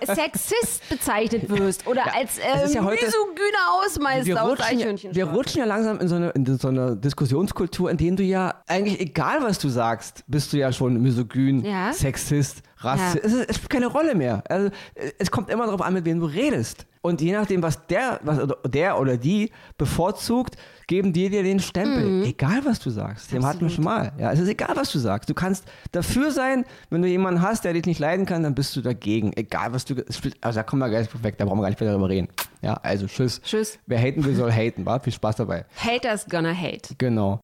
als 0.00 0.14
Sexist 0.14 0.88
bezeichnet 0.88 1.48
wirst 1.48 1.86
oder 1.86 2.02
als 2.14 2.38
es 2.38 2.62
ist 2.64 2.74
äh, 2.74 2.78
ja 2.78 2.84
heute- 2.84 3.04
misogyner 3.04 3.82
Hausmeister 3.82 4.26
wir 4.26 4.40
rutschen, 4.40 4.96
ja, 4.96 5.14
wir 5.14 5.24
rutschen 5.26 5.58
ja 5.60 5.64
langsam 5.66 5.98
in 6.00 6.08
so, 6.08 6.14
eine, 6.16 6.30
in 6.30 6.58
so 6.58 6.68
eine 6.68 6.96
Diskussionskultur, 6.96 7.90
in 7.90 7.96
denen 7.96 8.16
du 8.16 8.22
ja 8.22 8.54
eigentlich, 8.66 9.00
egal 9.00 9.38
was 9.42 9.58
du 9.58 9.68
sagst, 9.68 10.24
bist 10.26 10.52
du 10.52 10.58
ja 10.58 10.72
schon 10.72 11.00
misogyn, 11.00 11.64
Ja. 11.64 11.92
Sexist, 11.92 12.62
Rassist. 12.78 13.14
Ja. 13.16 13.20
Es, 13.22 13.32
es 13.48 13.56
spielt 13.56 13.70
keine 13.70 13.86
Rolle 13.86 14.14
mehr. 14.14 14.42
Also, 14.50 14.70
es 15.18 15.30
kommt 15.30 15.50
immer 15.50 15.66
darauf 15.66 15.82
an, 15.82 15.94
mit 15.94 16.04
wem 16.04 16.20
du 16.20 16.26
redest. 16.26 16.86
Und 17.00 17.20
je 17.20 17.32
nachdem, 17.32 17.62
was 17.62 17.86
der, 17.86 18.18
was 18.24 18.40
der 18.66 18.98
oder 18.98 19.16
die 19.16 19.50
bevorzugt, 19.78 20.56
geben 20.88 21.12
die 21.12 21.28
dir 21.28 21.42
den 21.44 21.60
Stempel. 21.60 22.24
Egal, 22.24 22.64
was 22.64 22.80
du 22.80 22.90
sagst. 22.90 23.32
Dem 23.32 23.46
hatten 23.46 23.60
wir 23.60 23.68
schon 23.68 23.84
mal. 23.84 24.12
Ja, 24.18 24.32
es 24.32 24.40
ist 24.40 24.48
egal, 24.48 24.74
was 24.74 24.90
du 24.90 24.98
sagst. 24.98 25.30
Du 25.30 25.34
kannst 25.34 25.64
dafür 25.92 26.32
sein, 26.32 26.64
wenn 26.90 27.02
du 27.02 27.08
jemanden 27.08 27.42
hast, 27.42 27.64
der 27.64 27.74
dich 27.74 27.86
nicht 27.86 28.00
leiden 28.00 28.26
kann, 28.26 28.42
dann 28.42 28.54
bist 28.56 28.74
du 28.74 28.80
dagegen. 28.80 29.32
Egal, 29.36 29.72
was 29.72 29.84
du. 29.84 29.94
Also, 30.40 30.58
da 30.58 30.62
kommen 30.64 30.80
wir 30.80 30.88
gleich 30.88 31.08
weg, 31.22 31.38
da 31.38 31.44
brauchen 31.44 31.58
wir 31.58 31.62
gar 31.62 31.70
nicht 31.70 31.80
mehr 31.80 31.90
darüber 31.90 32.08
reden. 32.08 32.28
Ja, 32.62 32.74
also, 32.82 33.06
tschüss. 33.06 33.40
Tschüss. 33.42 33.78
Wer 33.86 34.00
haten 34.00 34.24
will, 34.24 34.34
soll 34.34 34.50
haten, 34.50 34.84
wa? 34.84 34.98
Viel 34.98 35.12
Spaß 35.12 35.36
dabei. 35.36 35.64
Haters 35.76 36.26
gonna 36.26 36.52
hate. 36.52 36.94
Genau. 36.98 37.40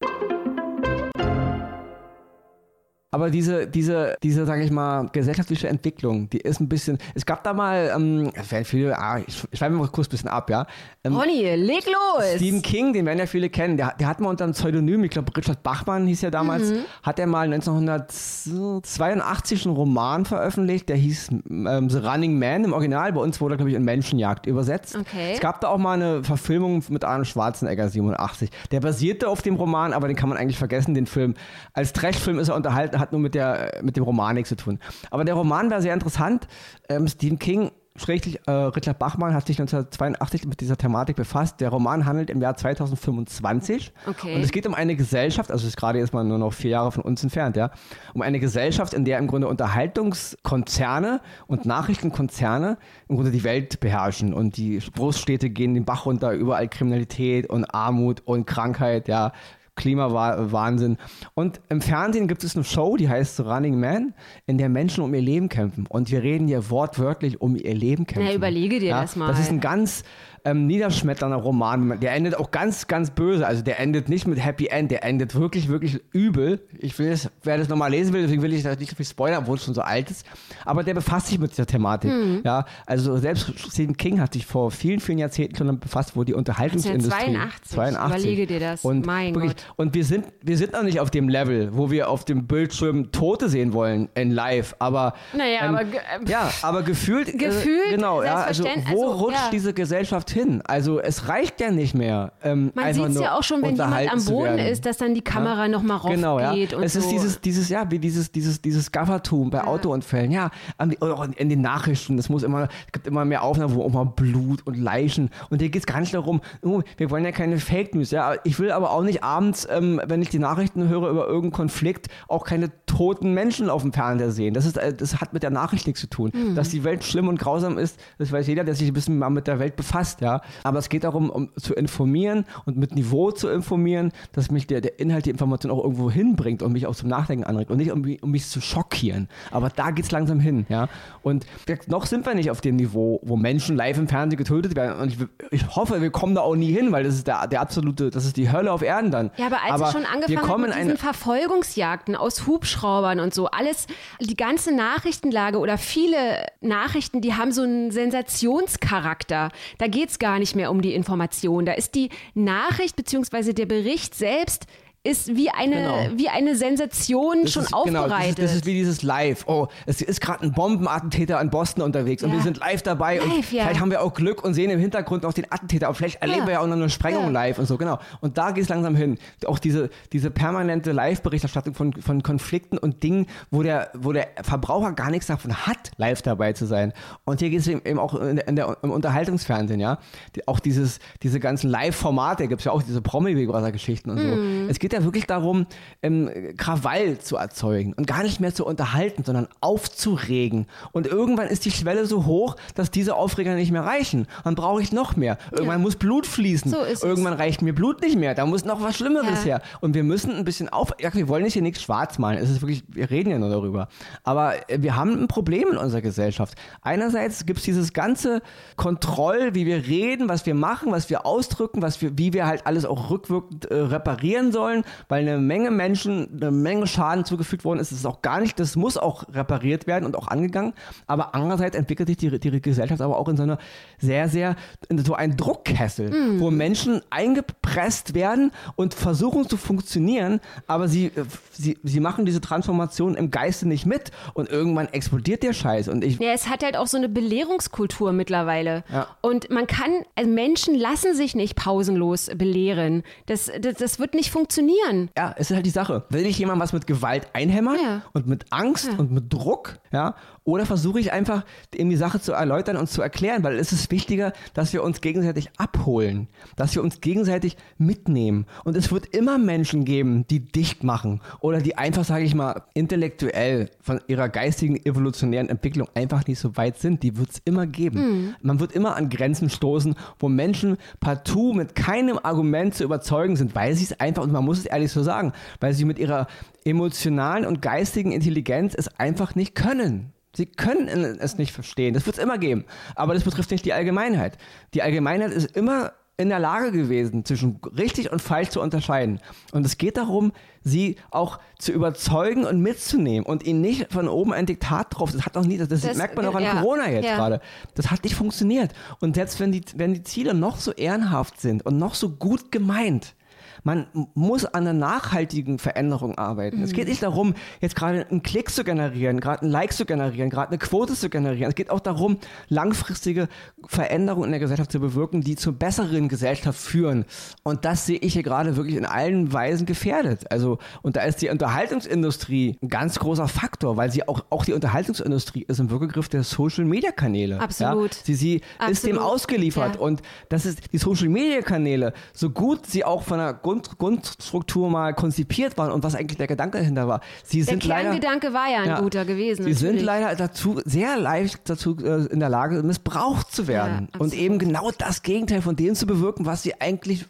Aber 3.13 3.29
diese, 3.29 3.67
diese, 3.67 4.15
diese, 4.23 4.45
sage 4.45 4.63
ich 4.63 4.71
mal, 4.71 5.07
gesellschaftliche 5.13 5.67
Entwicklung, 5.69 6.29
die 6.29 6.39
ist 6.39 6.59
ein 6.59 6.67
bisschen, 6.67 6.97
es 7.15 7.25
gab 7.25 7.43
da 7.43 7.53
mal, 7.53 7.91
ähm, 7.95 8.31
viele, 8.65 8.97
ah, 8.97 9.19
ich 9.25 9.43
schreibe 9.53 9.75
mal 9.75 9.87
kurz 9.87 10.07
ein 10.07 10.11
bisschen 10.11 10.29
ab, 10.29 10.49
ja. 10.49 10.65
Ähm, 11.03 11.15
Ronny, 11.15 11.55
leg 11.55 11.85
los! 11.85 12.23
Stephen 12.35 12.61
King, 12.61 12.93
den 12.93 13.05
werden 13.05 13.19
ja 13.19 13.25
viele 13.25 13.49
kennen, 13.49 13.77
der, 13.77 13.93
der 13.99 14.07
hat 14.07 14.19
mal 14.19 14.29
unter 14.29 14.43
einem 14.43 14.53
Pseudonym, 14.53 15.03
ich 15.03 15.11
glaube 15.11 15.31
Richard 15.37 15.63
Bachmann 15.63 16.07
hieß 16.07 16.21
ja 16.21 16.29
damals, 16.31 16.71
Mhm. 16.71 16.77
hat 17.03 17.19
er 17.19 17.27
mal 17.27 17.47
1982 17.53 19.65
einen 19.65 19.75
Roman 19.75 20.25
veröffentlicht, 20.25 20.89
der 20.89 20.97
hieß 20.97 21.29
ähm, 21.49 21.89
The 21.89 21.97
Running 21.99 22.37
Man 22.39 22.63
im 22.65 22.73
Original, 22.73 23.11
bei 23.13 23.21
uns 23.21 23.39
wurde 23.41 23.55
er, 23.55 23.57
glaube 23.57 23.69
ich, 23.71 23.75
in 23.75 23.83
Menschenjagd 23.83 24.45
übersetzt. 24.47 24.95
Okay. 24.95 25.33
Es 25.35 25.39
gab 25.39 25.61
da 25.61 25.67
auch 25.69 25.77
mal 25.77 25.93
eine 25.93 26.23
Verfilmung 26.23 26.83
mit 26.89 27.03
Arnold 27.03 27.27
Schwarzenegger 27.27 27.89
87. 27.89 28.49
Der 28.71 28.79
basierte 28.79 29.27
auf 29.27 29.41
dem 29.41 29.55
Roman, 29.55 29.93
aber 29.93 30.07
den 30.07 30.15
kann 30.17 30.29
man 30.29 30.37
eigentlich 30.37 30.57
vergessen, 30.57 30.93
den 30.93 31.05
Film. 31.05 31.33
Als 31.73 31.93
Trashfilm 31.93 32.39
ist 32.39 32.49
er 32.49 32.55
unterhalten, 32.55 32.99
hat 33.03 33.11
nur 33.11 33.21
mit, 33.21 33.35
der, 33.35 33.79
mit 33.81 33.95
dem 33.95 34.03
Roman 34.03 34.35
nichts 34.35 34.49
zu 34.49 34.55
tun. 34.55 34.79
Aber 35.11 35.23
der 35.23 35.35
Roman 35.35 35.69
war 35.69 35.81
sehr 35.81 35.93
interessant. 35.93 36.47
Ähm, 36.89 37.07
Stephen 37.07 37.39
King 37.39 37.71
Schräglich, 37.95 38.39
äh, 38.47 38.51
Richard 38.51 38.97
Bachmann 38.97 39.35
hat 39.35 39.45
sich 39.45 39.59
1982 39.59 40.47
mit 40.47 40.61
dieser 40.61 40.75
Thematik 40.75 41.15
befasst. 41.15 41.61
Der 41.61 41.69
Roman 41.69 42.07
handelt 42.07 42.31
im 42.31 42.41
Jahr 42.41 42.55
2025. 42.55 43.93
Okay. 44.07 44.33
Und 44.35 44.41
es 44.41 44.51
geht 44.51 44.65
um 44.65 44.73
eine 44.73 44.95
Gesellschaft, 44.95 45.51
also 45.51 45.67
ist 45.67 45.77
gerade 45.77 45.99
erstmal 45.99 46.23
nur 46.23 46.39
noch 46.39 46.53
vier 46.53 46.71
Jahre 46.71 46.91
von 46.91 47.03
uns 47.03 47.21
entfernt, 47.21 47.55
ja, 47.55 47.69
um 48.15 48.23
eine 48.23 48.39
Gesellschaft, 48.39 48.95
in 48.95 49.05
der 49.05 49.19
im 49.19 49.27
Grunde 49.27 49.47
Unterhaltungskonzerne 49.47 51.21
und 51.45 51.67
Nachrichtenkonzerne 51.67 52.79
im 53.09 53.15
Grunde 53.15 53.29
die 53.29 53.43
Welt 53.43 53.79
beherrschen 53.79 54.33
und 54.33 54.57
die 54.57 54.79
Großstädte 54.95 55.51
gehen 55.51 55.75
den 55.75 55.85
Bach 55.85 56.07
runter, 56.07 56.31
überall 56.31 56.67
Kriminalität 56.69 57.47
und 57.47 57.65
Armut 57.75 58.23
und 58.25 58.47
Krankheit, 58.47 59.07
ja. 59.07 59.33
Klimawahnsinn. 59.75 60.97
Und 61.33 61.61
im 61.69 61.81
Fernsehen 61.81 62.27
gibt 62.27 62.43
es 62.43 62.55
eine 62.55 62.63
Show, 62.63 62.95
die 62.97 63.09
heißt 63.09 63.39
Running 63.41 63.79
Man, 63.79 64.13
in 64.45 64.57
der 64.57 64.69
Menschen 64.69 65.03
um 65.03 65.13
ihr 65.13 65.21
Leben 65.21 65.49
kämpfen. 65.49 65.85
Und 65.87 66.11
wir 66.11 66.23
reden 66.23 66.47
hier 66.47 66.69
wortwörtlich 66.69 67.41
um 67.41 67.55
ihr 67.55 67.73
Leben 67.73 68.05
kämpfen. 68.05 68.27
Na, 68.27 68.35
überlege 68.35 68.79
dir 68.79 68.91
das 68.91 69.15
mal. 69.15 69.27
Das 69.27 69.39
ist 69.39 69.49
ein 69.49 69.59
ganz 69.59 70.03
ähm, 70.45 70.67
niederschmetternder 70.67 71.37
Roman. 71.37 71.99
Der 71.99 72.13
endet 72.13 72.35
auch 72.37 72.51
ganz, 72.51 72.87
ganz 72.87 73.11
böse. 73.11 73.47
Also 73.47 73.63
der 73.63 73.79
endet 73.79 74.09
nicht 74.09 74.27
mit 74.27 74.43
Happy 74.43 74.67
End, 74.67 74.91
der 74.91 75.03
endet 75.03 75.35
wirklich, 75.35 75.69
wirklich 75.69 76.01
übel. 76.11 76.67
Ich 76.77 76.97
will 76.99 77.09
es, 77.09 77.29
wer 77.43 77.57
das 77.57 77.69
nochmal 77.69 77.91
lesen 77.91 78.13
will, 78.13 78.23
deswegen 78.23 78.41
will 78.41 78.53
ich 78.53 78.63
das 78.63 78.77
nicht 78.79 78.89
so 78.89 78.95
viel 78.95 79.05
spoilern, 79.05 79.43
obwohl 79.43 79.57
es 79.57 79.63
schon 79.63 79.73
so 79.73 79.81
alt 79.81 80.11
ist. 80.11 80.25
Aber 80.65 80.83
der 80.83 80.93
befasst 80.93 81.27
sich 81.27 81.39
mit 81.39 81.51
dieser 81.51 81.65
Thematik. 81.65 82.11
Hm. 82.11 82.41
Ja, 82.43 82.65
also 82.85 83.17
selbst 83.17 83.53
Stephen 83.71 83.95
King 83.95 84.19
hat 84.19 84.33
sich 84.33 84.45
vor 84.45 84.71
vielen, 84.71 84.99
vielen 84.99 85.17
Jahrzehnten 85.17 85.55
schon 85.55 85.67
damit 85.67 85.81
befasst, 85.81 86.15
wo 86.15 86.23
die 86.23 86.33
Unterhaltungsindustrie. 86.33 87.37
82. 87.63 88.23
Überlege 88.23 88.47
dir 88.47 88.59
das. 88.59 88.83
Und 88.83 89.05
Mein 89.05 89.33
wirklich, 89.33 89.55
Gott. 89.55 89.62
Und 89.75 89.93
wir 89.93 90.03
sind, 90.03 90.25
wir 90.41 90.57
sind 90.57 90.73
noch 90.73 90.83
nicht 90.83 90.99
auf 90.99 91.11
dem 91.11 91.29
Level, 91.29 91.69
wo 91.73 91.91
wir 91.91 92.09
auf 92.09 92.25
dem 92.25 92.47
Bildschirm 92.47 93.11
Tote 93.11 93.49
sehen 93.49 93.73
wollen 93.73 94.09
in 94.15 94.31
live. 94.31 94.75
Aber 94.79 95.13
Naja, 95.33 95.59
ähm, 95.63 95.75
aber 95.75 95.81
ähm, 95.81 96.27
ja, 96.27 96.51
aber 96.61 96.81
gefühlt, 96.81 97.37
Gefühlt, 97.37 97.87
äh, 97.87 97.95
genau, 97.95 98.23
ja, 98.23 98.35
also 98.35 98.63
wo 98.63 99.09
also, 99.09 99.25
rutscht 99.25 99.37
ja. 99.37 99.49
diese 99.51 99.73
Gesellschaft 99.73 100.29
hin? 100.31 100.61
Also 100.65 100.99
es 100.99 101.27
reicht 101.27 101.61
ja 101.61 101.71
nicht 101.71 101.93
mehr. 101.93 102.33
Ähm, 102.43 102.71
Man 102.73 102.93
sieht 102.93 103.05
es 103.05 103.19
ja 103.19 103.35
auch 103.37 103.43
schon, 103.43 103.61
wenn 103.61 103.75
jemand 103.75 104.11
am 104.11 104.25
Boden 104.25 104.57
ist, 104.57 104.85
dass 104.85 104.97
dann 104.97 105.13
die 105.13 105.21
Kamera 105.21 105.67
noch 105.67 105.83
nochmal 105.83 105.97
raufgeht 105.97 106.15
Genau, 106.15 106.39
ja. 106.39 106.51
und 106.51 106.83
es 106.83 106.93
so. 106.93 106.99
ist 106.99 107.11
dieses, 107.11 107.41
dieses, 107.41 107.69
ja, 107.69 107.89
wie 107.91 107.99
dieses, 107.99 108.31
dieses, 108.31 108.61
dieses 108.61 108.91
Gaffertum 108.91 109.49
bei 109.49 109.63
Autounfällen, 109.63 110.31
ja, 110.31 110.49
an 110.77 110.95
oder 110.99 111.15
auch 111.15 111.23
in, 111.25 111.33
in 111.33 111.49
den 111.49 111.61
Nachrichten. 111.61 112.17
Es 112.17 112.29
muss 112.29 112.43
immer, 112.43 112.69
es 112.85 112.91
gibt 112.91 113.07
immer 113.07 113.25
mehr 113.25 113.43
Aufnahmen, 113.43 113.75
wo 113.75 113.85
immer 113.85 114.05
Blut 114.05 114.65
und 114.65 114.77
Leichen. 114.77 115.29
Und 115.49 115.59
hier 115.59 115.69
geht 115.69 115.81
es 115.81 115.85
gar 115.85 115.99
nicht 115.99 116.13
darum, 116.13 116.41
oh, 116.61 116.81
wir 116.97 117.09
wollen 117.09 117.25
ja 117.25 117.31
keine 117.31 117.59
Fake 117.59 117.95
News, 117.95 118.11
ja. 118.11 118.35
Ich 118.43 118.59
will 118.59 118.71
aber 118.71 118.91
auch 118.91 119.03
nicht 119.03 119.23
abends, 119.23 119.52
ähm, 119.69 120.01
wenn 120.05 120.21
ich 120.21 120.29
die 120.29 120.39
Nachrichten 120.39 120.87
höre 120.89 121.09
über 121.09 121.25
irgendeinen 121.27 121.51
Konflikt, 121.51 122.07
auch 122.27 122.43
keine 122.45 122.71
toten 122.85 123.33
Menschen 123.33 123.69
auf 123.69 123.81
dem 123.81 123.93
Fernseher 123.93 124.31
sehen. 124.31 124.53
Das 124.53 124.65
ist, 124.65 124.77
äh, 124.77 124.93
das 124.93 125.19
hat 125.21 125.33
mit 125.33 125.43
der 125.43 125.49
Nachricht 125.49 125.87
nichts 125.87 126.01
zu 126.01 126.07
tun. 126.07 126.31
Mhm. 126.33 126.55
Dass 126.55 126.69
die 126.69 126.83
Welt 126.83 127.03
schlimm 127.03 127.27
und 127.27 127.39
grausam 127.39 127.77
ist, 127.77 127.99
das 128.17 128.31
weiß 128.31 128.47
jeder, 128.47 128.63
der 128.63 128.75
sich 128.75 128.87
ein 128.87 128.93
bisschen 128.93 129.17
mal 129.17 129.29
mit 129.29 129.47
der 129.47 129.59
Welt 129.59 129.75
befasst, 129.75 130.21
ja. 130.21 130.41
Aber 130.63 130.79
es 130.79 130.89
geht 130.89 131.03
darum, 131.03 131.29
um 131.29 131.49
zu 131.57 131.73
informieren 131.73 132.45
und 132.65 132.77
mit 132.77 132.95
Niveau 132.95 133.31
zu 133.31 133.49
informieren, 133.49 134.11
dass 134.31 134.51
mich 134.51 134.67
der, 134.67 134.81
der 134.81 134.99
Inhalt, 134.99 135.25
die 135.25 135.29
Information 135.29 135.71
auch 135.71 135.83
irgendwo 135.83 136.09
hinbringt 136.11 136.61
und 136.61 136.73
mich 136.73 136.85
auch 136.87 136.95
zum 136.95 137.09
Nachdenken 137.09 137.43
anregt 137.45 137.71
und 137.71 137.77
nicht 137.77 137.91
um, 137.91 138.01
mich- 138.01 138.21
um 138.23 138.31
mich 138.31 138.47
zu 138.47 138.61
schockieren. 138.61 139.27
Aber 139.51 139.69
da 139.69 139.91
geht's 139.91 140.11
langsam 140.11 140.39
hin, 140.39 140.65
ja. 140.69 140.87
Und 141.21 141.45
noch 141.87 142.05
sind 142.05 142.25
wir 142.25 142.35
nicht 142.35 142.51
auf 142.51 142.61
dem 142.61 142.75
Niveau, 142.75 143.19
wo 143.23 143.35
Menschen 143.37 143.75
live 143.75 143.97
im 143.97 144.07
Fernsehen 144.07 144.37
getötet 144.37 144.75
werden. 144.75 144.99
Und 144.99 145.09
ich, 145.09 145.17
ich 145.51 145.75
hoffe, 145.75 146.01
wir 146.01 146.09
kommen 146.11 146.35
da 146.35 146.41
auch 146.41 146.55
nie 146.55 146.71
hin, 146.71 146.91
weil 146.91 147.03
das 147.03 147.15
ist 147.15 147.27
der, 147.27 147.47
der 147.47 147.61
absolute, 147.61 148.09
das 148.09 148.25
ist 148.25 148.37
die 148.37 148.51
Hölle 148.51 148.71
auf 148.71 148.81
Erden 148.81 149.11
dann. 149.11 149.31
Ja, 149.37 149.42
aber 149.45 149.63
als 149.63 149.81
es 149.81 149.91
schon 149.91 150.05
angefangen 150.05 150.49
hat 150.49 150.57
mit 150.59 150.75
diesen 150.75 150.97
Verfolgungsjagden 150.97 152.15
aus 152.15 152.45
Hubschraubern 152.45 153.19
und 153.19 153.33
so, 153.33 153.47
alles, 153.47 153.87
die 154.19 154.35
ganze 154.35 154.73
Nachrichtenlage 154.73 155.59
oder 155.59 155.77
viele 155.77 156.45
Nachrichten, 156.61 157.21
die 157.21 157.33
haben 157.33 157.51
so 157.51 157.63
einen 157.63 157.91
Sensationscharakter. 157.91 159.49
Da 159.77 159.87
geht 159.87 160.09
es 160.09 160.19
gar 160.19 160.39
nicht 160.39 160.55
mehr 160.55 160.71
um 160.71 160.81
die 160.81 160.93
Information. 160.93 161.65
Da 161.65 161.73
ist 161.73 161.95
die 161.95 162.09
Nachricht 162.33 162.95
bzw. 162.95 163.53
der 163.53 163.65
Bericht 163.65 164.15
selbst 164.15 164.67
ist 165.05 165.35
wie 165.35 165.49
eine, 165.49 165.75
Genau. 165.75 166.17
wie 166.17 166.29
eine 166.29 166.55
Sensation 166.55 167.41
Das 167.43 167.51
schon 167.51 167.63
ist, 167.63 167.73
aufbereitet. 167.73 168.05
Genau, 168.07 168.17
das, 168.17 168.27
ist, 168.29 168.39
das 168.39 168.55
ist 168.55 168.65
wie 168.65 168.73
dieses 168.73 169.03
Live. 169.03 169.43
Oh, 169.47 169.67
es 169.85 170.01
ist 170.01 170.21
gerade 170.21 170.43
ein 170.45 170.53
Bombenattentäter 170.53 171.41
in 171.41 171.49
Boston 171.49 171.83
unterwegs 171.83 172.23
und 172.23 172.29
Ja. 172.29 172.37
wir 172.37 172.41
sind 172.43 172.57
live 172.57 172.81
dabei 172.83 173.21
und 173.21 173.27
Live, 173.35 173.51
ja. 173.51 173.63
vielleicht 173.63 173.81
haben 173.81 173.91
wir 173.91 174.01
auch 174.01 174.13
Glück 174.13 174.45
und 174.45 174.53
sehen 174.53 174.69
im 174.69 174.79
Hintergrund 174.79 175.23
noch 175.23 175.33
den 175.33 175.51
Attentäter, 175.51 175.87
aber 175.87 175.95
vielleicht 175.95 176.21
erleben 176.21 176.39
Ja. 176.41 176.45
wir 176.47 176.53
ja 176.53 176.59
auch 176.61 176.67
noch 176.67 176.77
eine 176.77 176.89
Sprengung 176.89 177.33
live 177.33 177.59
und 177.59 177.65
so, 177.65 177.77
genau. 177.77 177.99
Und 178.21 178.37
da 178.37 178.51
geht 178.51 178.63
es 178.63 178.69
langsam 178.69 178.95
hin. 178.95 179.17
Auch 179.45 179.59
diese, 179.59 179.89
diese 180.13 180.31
permanente 180.31 180.93
Live-Berichterstattung 180.93 181.73
von, 181.73 181.91
von 182.01 182.23
Konflikten 182.23 182.77
und 182.77 183.03
Dingen, 183.03 183.27
wo 183.51 183.61
der, 183.61 183.89
wo 183.95 184.13
der 184.13 184.29
Verbraucher 184.41 184.93
gar 184.93 185.11
nichts 185.11 185.27
davon 185.27 185.53
hat, 185.67 185.91
live 185.97 186.21
dabei 186.21 186.53
zu 186.53 186.65
sein. 186.65 186.93
Und 187.25 187.41
hier 187.41 187.49
geht 187.49 187.59
es 187.59 187.67
eben 187.67 187.99
auch 187.99 188.13
in 188.15 188.37
der, 188.37 188.47
in 188.47 188.55
der, 188.55 188.77
im 188.81 188.91
Unterhaltungsfernsehen, 188.91 189.81
ja. 189.81 189.97
Die, 190.37 190.47
auch 190.47 190.61
dieses, 190.61 190.99
diese 191.23 191.41
ganzen 191.41 191.69
Live-Formate, 191.69 192.47
gibt 192.47 192.61
es 192.61 192.65
ja 192.65 192.71
auch 192.71 192.83
diese 192.83 193.01
Promi-Big 193.01 193.49
Brother-Geschichten 193.49 194.09
und 194.09 194.17
so. 194.19 194.23
Mhm. 194.23 194.69
Es 194.69 194.79
geht 194.79 194.92
ja 194.93 195.03
wirklich 195.03 195.25
darum, 195.27 195.65
ähm, 196.01 196.29
Krawall 196.57 197.17
zu 197.19 197.35
erzeugen 197.37 197.93
und 197.93 198.07
gar 198.07 198.23
nicht 198.23 198.39
mehr 198.39 198.53
zu 198.53 198.65
unterhalten, 198.65 199.23
sondern 199.23 199.47
aufzuregen. 199.61 200.67
Und 200.91 201.07
irgendwann 201.07 201.47
ist 201.47 201.65
die 201.65 201.71
Schwelle 201.71 202.05
so 202.05 202.25
hoch, 202.25 202.55
dass 202.75 202.91
diese 202.91 203.15
Aufreger 203.15 203.55
nicht 203.55 203.71
mehr 203.71 203.83
reichen. 203.83 204.27
Dann 204.43 204.55
brauche 204.55 204.81
ich 204.81 204.91
noch 204.91 205.15
mehr. 205.15 205.37
Irgendwann 205.51 205.81
muss 205.81 205.95
Blut 205.95 206.25
fließen. 206.25 206.71
So 206.71 206.79
ist 206.81 206.99
es. 206.99 207.03
irgendwann 207.03 207.33
reicht 207.33 207.61
mir 207.61 207.73
Blut 207.73 208.01
nicht 208.01 208.17
mehr. 208.17 208.35
Da 208.35 208.45
muss 208.45 208.65
noch 208.65 208.81
was 208.81 208.95
Schlimmeres 208.97 209.39
Ja. 209.45 209.57
her. 209.57 209.61
Und 209.81 209.93
wir 209.95 210.03
müssen 210.03 210.35
ein 210.35 210.45
bisschen 210.45 210.69
auf. 210.69 210.93
Ja, 210.99 211.13
wir 211.13 211.27
wollen 211.27 211.43
nicht 211.43 211.53
hier 211.53 211.61
nichts 211.61 211.81
schwarz 211.81 212.17
malen. 212.17 212.37
Es 212.37 212.49
ist 212.49 212.61
wirklich, 212.61 212.83
wir 212.87 213.09
reden 213.09 213.29
ja 213.31 213.39
nur 213.39 213.49
darüber. 213.49 213.87
Aber 214.23 214.69
äh, 214.69 214.81
wir 214.81 214.95
haben 214.95 215.11
ein 215.21 215.27
Problem 215.27 215.69
in 215.71 215.77
unserer 215.77 216.01
Gesellschaft. 216.01 216.55
Einerseits 216.81 217.45
gibt 217.45 217.59
es 217.59 217.65
dieses 217.65 217.93
ganze 217.93 218.41
Kontroll, 218.75 219.53
wie 219.55 219.65
wir 219.65 219.87
reden, 219.87 220.29
was 220.29 220.45
wir 220.45 220.55
machen, 220.55 220.91
was 220.91 221.09
wir 221.09 221.25
ausdrücken, 221.25 221.81
was 221.81 222.01
wir, 222.01 222.17
wie 222.17 222.33
wir 222.33 222.45
halt 222.45 222.65
alles 222.65 222.85
auch 222.85 223.09
rückwirkend 223.09 223.65
äh, 223.65 223.75
reparieren 223.75 224.51
sollen, 224.51 224.82
weil 225.09 225.21
eine 225.21 225.37
Menge 225.37 225.71
Menschen, 225.71 226.39
eine 226.41 226.51
Menge 226.51 226.87
Schaden 226.87 227.25
zugefügt 227.25 227.63
worden 227.65 227.79
ist. 227.79 227.91
Das 227.91 227.99
ist 227.99 228.05
auch 228.05 228.21
gar 228.21 228.39
nicht, 228.39 228.59
das 228.59 228.75
muss 228.75 228.97
auch 228.97 229.23
repariert 229.33 229.87
werden 229.87 230.05
und 230.05 230.15
auch 230.15 230.27
angegangen. 230.27 230.73
Aber 231.07 231.35
andererseits 231.35 231.75
entwickelt 231.75 232.07
sich 232.07 232.17
die, 232.17 232.39
die 232.39 232.61
Gesellschaft 232.61 233.01
aber 233.01 233.17
auch 233.17 233.27
in 233.27 233.37
so 233.37 233.43
einer 233.43 233.57
sehr, 233.99 234.29
sehr, 234.29 234.55
in 234.89 235.03
so 235.03 235.13
einen 235.13 235.37
Druckkessel, 235.37 236.39
wo 236.39 236.51
Menschen 236.51 237.01
eingepresst 237.09 238.13
werden 238.13 238.51
und 238.75 238.93
versuchen 238.93 239.47
zu 239.47 239.57
funktionieren, 239.57 240.39
aber 240.67 240.87
sie, 240.87 241.07
äh, 241.07 241.25
sie, 241.51 241.77
sie 241.83 241.99
machen 241.99 242.25
diese 242.25 242.41
Transformation 242.41 243.15
im 243.15 243.31
Geiste 243.31 243.67
nicht 243.67 243.85
mit 243.85 244.11
und 244.33 244.49
irgendwann 244.49 244.87
explodiert 244.87 245.43
der 245.43 245.53
Scheiß. 245.53 245.87
Und 245.87 246.03
ich, 246.03 246.19
Ja, 246.19 246.31
es 246.31 246.49
hat 246.49 246.63
halt 246.63 246.77
auch 246.77 246.87
so 246.87 246.97
eine 246.97 247.09
Belehrungskultur 247.09 248.11
mittlerweile. 248.11 248.83
Ja. 248.91 249.07
Und 249.21 249.49
man 249.49 249.67
kann, 249.67 249.91
also 250.15 250.29
Menschen 250.29 250.75
lassen 250.75 251.15
sich 251.15 251.35
nicht 251.35 251.55
pausenlos 251.55 252.29
belehren. 252.35 253.03
Das, 253.25 253.51
das, 253.59 253.75
das 253.75 253.99
wird 253.99 254.13
nicht 254.13 254.31
funktionieren. 254.31 254.72
Ja, 255.17 255.33
es 255.37 255.49
ist 255.49 255.55
halt 255.55 255.65
die 255.65 255.69
Sache. 255.71 256.05
Will 256.09 256.25
ich 256.25 256.37
jemand 256.37 256.61
was 256.61 256.73
mit 256.73 256.87
Gewalt 256.87 257.27
einhämmern 257.33 257.77
Ja. 257.81 258.01
und 258.13 258.27
mit 258.27 258.45
Angst 258.51 258.89
und 258.97 259.11
mit 259.11 259.31
Druck, 259.31 259.79
ja? 259.91 260.15
Oder 260.45 260.65
versuche 260.65 260.99
ich 260.99 261.13
einfach, 261.13 261.45
ihm 261.73 261.89
die 261.89 261.95
Sache 261.95 262.19
zu 262.19 262.33
erläutern 262.33 262.75
und 262.75 262.89
zu 262.89 263.01
erklären, 263.01 263.43
weil 263.43 263.57
es 263.57 263.71
ist 263.71 263.89
wichtiger, 263.91 264.33
dass 264.53 264.73
wir 264.73 264.83
uns 264.83 264.99
gegenseitig 264.99 265.49
abholen, 265.57 266.27
dass 266.57 266.75
wir 266.75 266.83
uns 266.83 266.99
gegenseitig 266.99 267.55
mitnehmen. 267.77 268.45
Und 268.65 268.75
es 268.75 268.91
wird 268.91 269.15
immer 269.15 269.37
Menschen 269.37 269.85
geben, 269.85 270.27
die 270.27 270.41
dicht 270.41 270.83
machen 270.83 271.21
oder 271.39 271.59
die 271.61 271.77
einfach, 271.77 272.03
sage 272.03 272.25
ich 272.25 272.35
mal, 272.35 272.63
intellektuell 272.73 273.69
von 273.79 274.01
ihrer 274.07 274.27
geistigen 274.29 274.75
evolutionären 274.85 275.47
Entwicklung 275.49 275.87
einfach 275.95 276.27
nicht 276.27 276.39
so 276.39 276.57
weit 276.57 276.77
sind. 276.77 277.03
Die 277.03 277.17
wird 277.17 277.29
es 277.31 277.41
immer 277.45 277.65
geben. 277.65 278.35
Man 278.41 278.59
wird 278.59 278.73
immer 278.73 278.97
an 278.97 279.09
Grenzen 279.09 279.49
stoßen, 279.49 279.95
wo 280.19 280.27
Menschen 280.27 280.77
partout 280.99 281.53
mit 281.53 281.73
keinem 281.75 282.19
Argument 282.21 282.75
zu 282.75 282.83
überzeugen 282.83 283.35
sind, 283.37 283.55
weil 283.55 283.75
sie 283.75 283.85
es 283.85 283.99
einfach, 283.99 284.23
und 284.23 284.31
man 284.33 284.43
muss 284.43 284.62
es 284.65 284.71
ehrlich 284.71 284.91
so 284.91 285.03
sagen, 285.03 285.33
weil 285.59 285.73
sie 285.73 285.85
mit 285.85 285.99
ihrer 285.99 286.27
emotionalen 286.65 287.45
und 287.45 287.61
geistigen 287.61 288.11
Intelligenz 288.11 288.73
es 288.75 288.87
einfach 288.99 289.35
nicht 289.35 289.55
können. 289.55 290.13
Sie 290.35 290.47
können 290.47 290.87
es 290.87 291.37
nicht 291.37 291.51
verstehen. 291.51 291.93
Das 291.93 292.05
wird 292.07 292.17
es 292.17 292.23
immer 292.23 292.39
geben. 292.39 292.65
Aber 292.95 293.13
das 293.13 293.23
betrifft 293.23 293.51
nicht 293.51 293.65
die 293.65 293.73
Allgemeinheit. 293.73 294.37
Die 294.73 294.81
Allgemeinheit 294.81 295.31
ist 295.31 295.55
immer 295.55 295.93
in 296.15 296.29
der 296.29 296.39
Lage 296.39 296.71
gewesen, 296.71 297.25
zwischen 297.25 297.59
richtig 297.77 298.11
und 298.11 298.21
falsch 298.21 298.49
zu 298.49 298.61
unterscheiden. 298.61 299.19
Und 299.51 299.65
es 299.65 299.77
geht 299.77 299.97
darum, 299.97 300.31
sie 300.61 300.97
auch 301.09 301.39
zu 301.57 301.71
überzeugen 301.71 302.45
und 302.45 302.61
mitzunehmen 302.61 303.25
und 303.25 303.43
ihnen 303.43 303.61
nicht 303.61 303.91
von 303.91 304.07
oben 304.07 304.31
ein 304.31 304.45
Diktat 304.45 304.87
drauf. 304.91 305.11
Das 305.11 305.25
hat 305.25 305.35
auch 305.35 305.45
nie, 305.45 305.57
das, 305.57 305.67
das 305.69 305.97
merkt 305.97 306.15
man 306.15 306.25
auch 306.27 306.35
an 306.35 306.43
ja, 306.43 306.61
Corona 306.61 306.89
jetzt 306.89 307.05
ja. 307.05 307.15
gerade. 307.15 307.41
Das 307.73 307.89
hat 307.89 308.03
nicht 308.03 308.15
funktioniert. 308.15 308.73
Und 308.99 309.15
selbst 309.15 309.39
wenn 309.39 309.51
die, 309.51 309.63
wenn 309.75 309.93
die 309.93 310.03
Ziele 310.03 310.35
noch 310.35 310.57
so 310.57 310.71
ehrenhaft 310.71 311.41
sind 311.41 311.65
und 311.65 311.77
noch 311.77 311.95
so 311.95 312.09
gut 312.09 312.51
gemeint, 312.51 313.15
man 313.63 313.87
muss 314.13 314.45
an 314.45 314.63
einer 314.63 314.73
nachhaltigen 314.73 315.59
Veränderung 315.59 316.17
arbeiten. 316.17 316.61
Es 316.63 316.73
geht 316.73 316.87
nicht 316.87 317.03
darum, 317.03 317.33
jetzt 317.61 317.75
gerade 317.75 318.07
einen 318.07 318.23
Klick 318.23 318.49
zu 318.49 318.63
generieren, 318.63 319.19
gerade 319.19 319.45
ein 319.45 319.49
Like 319.49 319.73
zu 319.73 319.85
generieren, 319.85 320.29
gerade 320.29 320.49
eine 320.49 320.57
Quote 320.57 320.93
zu 320.93 321.09
generieren. 321.09 321.49
Es 321.49 321.55
geht 321.55 321.69
auch 321.69 321.79
darum, 321.79 322.17
langfristige 322.49 323.27
Veränderungen 323.65 324.25
in 324.25 324.31
der 324.31 324.39
Gesellschaft 324.39 324.71
zu 324.71 324.79
bewirken, 324.79 325.21
die 325.21 325.35
zur 325.35 325.53
besseren 325.53 326.07
Gesellschaft 326.09 326.59
führen. 326.59 327.05
Und 327.43 327.65
das 327.65 327.85
sehe 327.85 327.97
ich 327.97 328.13
hier 328.13 328.23
gerade 328.23 328.55
wirklich 328.55 328.75
in 328.75 328.85
allen 328.85 329.31
Weisen 329.33 329.65
gefährdet. 329.65 330.31
Also, 330.31 330.59
und 330.81 330.95
da 330.95 331.01
ist 331.03 331.21
die 331.21 331.29
Unterhaltungsindustrie 331.29 332.57
ein 332.61 332.69
ganz 332.69 332.99
großer 332.99 333.27
Faktor, 333.27 333.77
weil 333.77 333.91
sie 333.91 334.07
auch, 334.07 334.25
auch 334.29 334.45
die 334.45 334.53
Unterhaltungsindustrie 334.53 335.43
ist 335.47 335.59
im 335.59 335.69
Wirkegriff 335.69 336.09
der 336.09 336.23
Social 336.23 336.65
Media 336.65 336.91
Kanäle. 336.91 337.39
Absolut. 337.39 337.95
Ja? 337.95 338.01
Sie, 338.03 338.15
sie 338.15 338.41
ist 338.69 338.85
dem 338.85 338.97
Absolut. 338.97 338.99
ausgeliefert. 338.99 339.75
Ja. 339.75 339.81
Und 339.81 340.01
das 340.29 340.45
ist 340.45 340.73
die 340.73 340.77
Social 340.77 341.09
Media 341.09 341.41
Kanäle, 341.41 341.93
so 342.13 342.29
gut 342.29 342.65
sie 342.65 342.83
auch 342.83 343.03
von 343.03 343.19
der 343.19 343.33
Grund, 343.43 343.77
Grundstruktur 343.77 344.69
mal 344.69 344.93
konzipiert 344.93 345.57
waren 345.57 345.71
und 345.71 345.83
was 345.83 345.93
eigentlich 345.93 346.17
der 346.17 346.27
Gedanke 346.27 346.57
dahinter 346.57 346.87
war. 346.87 347.01
Sie 347.23 347.39
Der 347.39 347.45
sind 347.45 347.65
leider. 347.65 347.91
Kerngedanke 347.91 348.33
war 348.33 348.49
ja 348.49 348.59
ein 348.61 348.67
Ja. 348.69 348.79
guter 348.79 349.05
gewesen. 349.05 349.43
Sie 349.43 349.53
sind 349.53 349.75
natürlich. 349.75 349.85
leider 349.85 350.15
dazu 350.15 350.59
sehr 350.65 350.97
leicht 350.97 351.47
dazu 351.49 351.77
äh, 351.77 352.05
in 352.07 352.19
der 352.19 352.29
Lage, 352.29 352.63
missbraucht 352.63 353.31
zu 353.31 353.47
werden 353.47 353.89
Ja, 353.93 353.99
und 353.99 354.13
eben 354.15 354.39
genau 354.39 354.71
das 354.77 355.03
Gegenteil 355.03 355.41
von 355.43 355.55
dem 355.55 355.75
zu 355.75 355.85
bewirken, 355.85 356.25
was 356.25 356.41
sie 356.41 356.59
eigentlich 356.59 357.05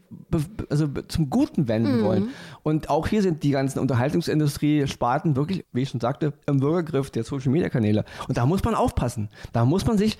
also 0.69 0.87
zum 1.07 1.29
Guten 1.29 1.67
wenden 1.67 1.99
Mhm. 1.99 2.03
wollen. 2.03 2.29
Und 2.63 2.89
auch 2.89 3.07
hier 3.07 3.21
sind 3.21 3.43
die 3.43 3.51
ganzen 3.51 3.79
Unterhaltungsindustrie-Sparten 3.79 5.35
wirklich, 5.35 5.63
wie 5.73 5.81
ich 5.83 5.89
schon 5.89 5.99
sagte, 5.99 6.33
im 6.47 6.59
Bürgergriff 6.59 7.11
der 7.11 7.23
Social-Media-Kanäle. 7.23 8.03
Und 8.27 8.37
da 8.37 8.45
muss 8.45 8.63
man 8.63 8.75
aufpassen. 8.75 9.29
Da 9.51 9.65
muss 9.65 9.85
man 9.85 9.97
sich 9.97 10.17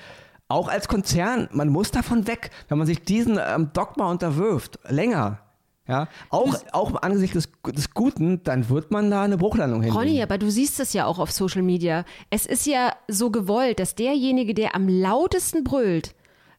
auch 0.50 0.68
als 0.68 0.88
Konzern, 0.88 1.48
man 1.52 1.70
muss 1.70 1.90
davon 1.92 2.28
weg, 2.28 2.52
wenn 2.68 2.78
man 2.78 2.86
sich 2.86 3.02
diesen 3.04 3.40
ähm, 3.44 3.72
Dogma 3.74 4.12
unterwirft, 4.12 4.78
länger. 4.88 5.40
Ja, 5.86 6.08
auch, 6.30 6.56
auch 6.72 7.02
angesichts 7.02 7.34
des, 7.34 7.74
des 7.74 7.94
Guten, 7.94 8.42
dann 8.44 8.70
wird 8.70 8.92
man 8.92 9.12
da 9.12 9.24
eine 9.24 9.38
Bruchlandung 9.38 9.82
hinlegen. 9.82 9.98
Ronny, 9.98 10.24
aber 10.24 10.38
du 10.38 10.50
siehst 10.50 10.80
es 10.80 10.94
ja 10.94 11.06
auch 11.06 11.20
auf 11.20 11.32
Social 11.32 11.62
Media. 11.62 12.06
Es 12.30 12.46
ist 12.46 12.66
ja 12.66 12.94
so 13.10 13.32
gewollt, 13.32 13.80
dass 13.80 13.94
derjenige, 13.96 14.54
der 14.54 14.76
am 14.76 14.88
lautesten 14.88 15.66
brüllt, 15.66 16.16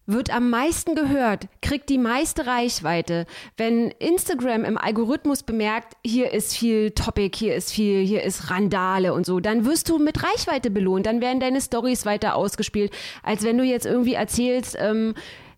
wird 0.07 0.35
am 0.35 0.51
meisten 0.51 0.95
gehört, 0.95 1.49
kriegt 1.63 1.89
die 1.89 1.99
meiste 1.99 2.47
Reichweite. 2.47 3.25
Wenn 3.57 3.91
Instagram 3.93 4.65
im 4.65 4.77
Algorithmus 4.77 5.43
bemerkt, 5.43 5.95
hier 6.05 6.33
ist 6.33 6.55
viel 6.55 6.91
Topic, 6.91 7.35
hier 7.35 7.55
ist 7.55 7.73
viel, 7.73 8.05
hier 8.05 8.23
ist 8.23 8.51
Randale 8.51 9.15
und 9.15 9.25
so, 9.25 9.41
dann 9.41 9.65
wirst 9.65 9.89
du 9.89 9.99
mit 9.99 10.23
Reichweite 10.23 10.71
belohnt, 10.71 11.07
dann 11.07 11.23
werden 11.23 11.41
deine 11.41 11.63
Stories 11.63 12.05
weiter 12.05 12.37
ausgespielt, 12.37 12.93
als 13.23 13.43
wenn 13.43 13.57
du 13.57 13.65
jetzt 13.65 13.87
irgendwie 13.87 14.15
erzählst, 14.15 14.77
ähm, 14.79 15.15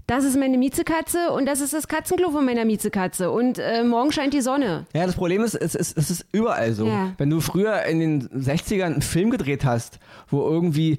das 0.06 0.24
ist 0.24 0.36
meine 0.36 0.56
Miezekatze 0.56 1.32
und 1.32 1.46
das 1.46 1.60
ist 1.60 1.72
das 1.72 1.88
Katzenklo 1.88 2.30
von 2.30 2.44
meiner 2.44 2.64
Miezekatze 2.64 3.30
und 3.30 3.58
äh, 3.58 3.82
morgen 3.82 4.12
scheint 4.12 4.34
die 4.34 4.40
Sonne. 4.40 4.86
Ja, 4.94 5.04
das 5.04 5.16
Problem 5.16 5.42
ist, 5.42 5.54
es 5.54 5.74
ist, 5.74 5.96
es 5.98 6.10
ist 6.10 6.26
überall 6.32 6.72
so. 6.72 6.86
Ja. 6.86 7.12
Wenn 7.18 7.30
du 7.30 7.40
früher 7.40 7.82
in 7.84 7.98
den 7.98 8.28
60ern 8.28 8.84
einen 8.84 9.02
Film 9.02 9.30
gedreht 9.30 9.64
hast, 9.64 9.98
wo 10.28 10.48
irgendwie 10.48 10.98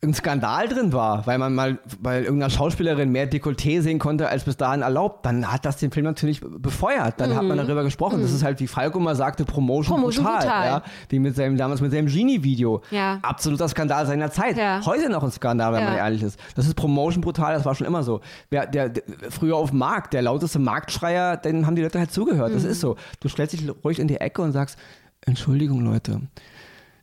ein 0.00 0.14
Skandal 0.14 0.68
drin 0.68 0.92
war, 0.92 1.26
weil 1.26 1.38
man 1.38 1.56
mal 1.56 1.78
bei 2.00 2.20
irgendeiner 2.20 2.50
Schauspielerin 2.50 3.10
mehr 3.10 3.28
Dekolleté 3.28 3.80
sehen 3.82 3.98
konnte, 3.98 4.28
als 4.28 4.44
bis 4.44 4.56
dahin 4.56 4.82
erlaubt, 4.82 5.26
dann 5.26 5.50
hat 5.50 5.64
das 5.64 5.78
den 5.78 5.90
Film 5.90 6.04
natürlich 6.04 6.40
befeuert. 6.40 7.20
Dann 7.20 7.34
hat 7.34 7.42
man 7.42 7.56
darüber 7.58 7.82
gesprochen. 7.82 8.22
Das 8.22 8.30
ist 8.32 8.44
halt, 8.44 8.60
wie 8.60 8.68
Falco 8.68 9.00
mal 9.00 9.16
sagte, 9.16 9.44
Promotion, 9.44 9.96
Mhm. 9.96 10.02
Promotion 10.02 10.24
brutal. 10.24 10.40
brutal. 10.42 10.66
Ja? 10.66 10.82
Wie 11.08 11.18
mit 11.18 11.34
seinem, 11.34 11.56
damals 11.56 11.80
mit 11.80 11.90
seinem 11.90 12.06
Genie-Video. 12.06 12.80
Ja. 12.92 13.18
Absoluter 13.22 13.68
Skandal 13.68 14.06
seiner 14.06 14.30
Zeit. 14.30 14.56
Ja. 14.56 14.80
Heute 14.86 15.10
noch 15.10 15.24
ein 15.24 15.32
Skandal, 15.32 15.72
wenn 15.72 15.82
man 15.82 15.96
ehrlich 15.96 16.22
ist. 16.22 16.38
Das 16.54 16.66
ist 16.66 16.74
Promotion 16.74 17.20
brutal, 17.20 17.54
das 17.54 17.64
war 17.64 17.74
schon 17.74 17.86
immer 17.88 18.04
so. 18.04 18.20
Wer, 18.50 18.66
der, 18.66 18.90
der, 18.90 19.02
früher 19.30 19.56
auf 19.56 19.70
dem 19.70 19.80
Markt, 19.80 20.12
der 20.14 20.22
lauteste 20.22 20.60
Marktschreier, 20.60 21.36
den 21.38 21.66
haben 21.66 21.74
die 21.74 21.82
Leute 21.82 21.98
halt 21.98 22.12
zugehört. 22.12 22.50
Mhm. 22.50 22.54
Das 22.54 22.62
ist 22.62 22.78
so. 22.78 22.94
Du 23.18 23.28
stellst 23.28 23.52
dich 23.54 23.68
ruhig 23.84 23.98
in 23.98 24.06
die 24.06 24.18
Ecke 24.20 24.42
und 24.42 24.52
sagst, 24.52 24.78
Entschuldigung, 25.22 25.80
Leute. 25.80 26.20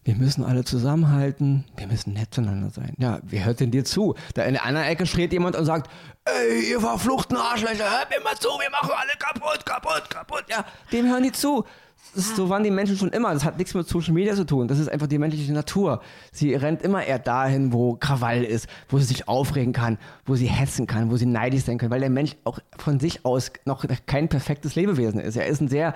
Wir 0.05 0.15
müssen 0.15 0.43
alle 0.43 0.63
zusammenhalten, 0.63 1.65
wir 1.77 1.87
müssen 1.87 2.13
nett 2.13 2.31
zueinander 2.31 2.69
sein. 2.69 2.93
Ja, 2.99 3.19
wer 3.23 3.43
hört 3.43 3.59
denn 3.59 3.71
dir 3.71 3.83
zu? 3.83 4.13
Da 4.35 4.43
in 4.43 4.53
der 4.53 4.63
anderen 4.63 4.85
Ecke 4.85 5.07
schreit 5.07 5.33
jemand 5.33 5.55
und 5.55 5.65
sagt, 5.65 5.89
ey, 6.25 6.69
ihr 6.69 6.79
verfluchten 6.79 7.35
Arschlöcher, 7.35 7.89
hört 7.89 8.11
mir 8.11 8.23
mal 8.23 8.35
zu, 8.35 8.49
wir 8.49 8.69
machen 8.69 8.91
alle 8.95 9.13
kaputt, 9.17 9.65
kaputt, 9.65 10.07
kaputt. 10.11 10.43
Ja, 10.47 10.63
dem 10.91 11.07
hören 11.07 11.23
die 11.23 11.31
zu. 11.31 11.65
Ist, 12.13 12.35
so 12.35 12.49
waren 12.49 12.63
die 12.63 12.69
Menschen 12.69 12.97
schon 12.97 13.09
immer. 13.09 13.33
Das 13.33 13.43
hat 13.43 13.57
nichts 13.57 13.73
mit 13.73 13.87
Social 13.87 14.13
Media 14.13 14.35
zu 14.35 14.45
tun. 14.45 14.67
Das 14.67 14.77
ist 14.77 14.89
einfach 14.89 15.07
die 15.07 15.17
menschliche 15.17 15.51
Natur. 15.51 16.01
Sie 16.31 16.53
rennt 16.53 16.83
immer 16.83 17.03
eher 17.03 17.17
dahin, 17.17 17.73
wo 17.73 17.95
Krawall 17.95 18.43
ist, 18.43 18.67
wo 18.89 18.99
sie 18.99 19.05
sich 19.05 19.27
aufregen 19.27 19.73
kann, 19.73 19.97
wo 20.27 20.35
sie 20.35 20.45
hetzen 20.45 20.85
kann, 20.85 21.09
wo 21.09 21.17
sie 21.17 21.25
neidisch 21.25 21.63
sein 21.63 21.79
kann, 21.79 21.89
weil 21.89 22.01
der 22.01 22.11
Mensch 22.11 22.35
auch 22.43 22.59
von 22.77 22.99
sich 22.99 23.25
aus 23.25 23.51
noch 23.65 23.83
kein 24.05 24.29
perfektes 24.29 24.75
Lebewesen 24.75 25.19
ist. 25.19 25.35
Er 25.35 25.47
ist 25.47 25.61
ein 25.61 25.67
sehr, 25.67 25.95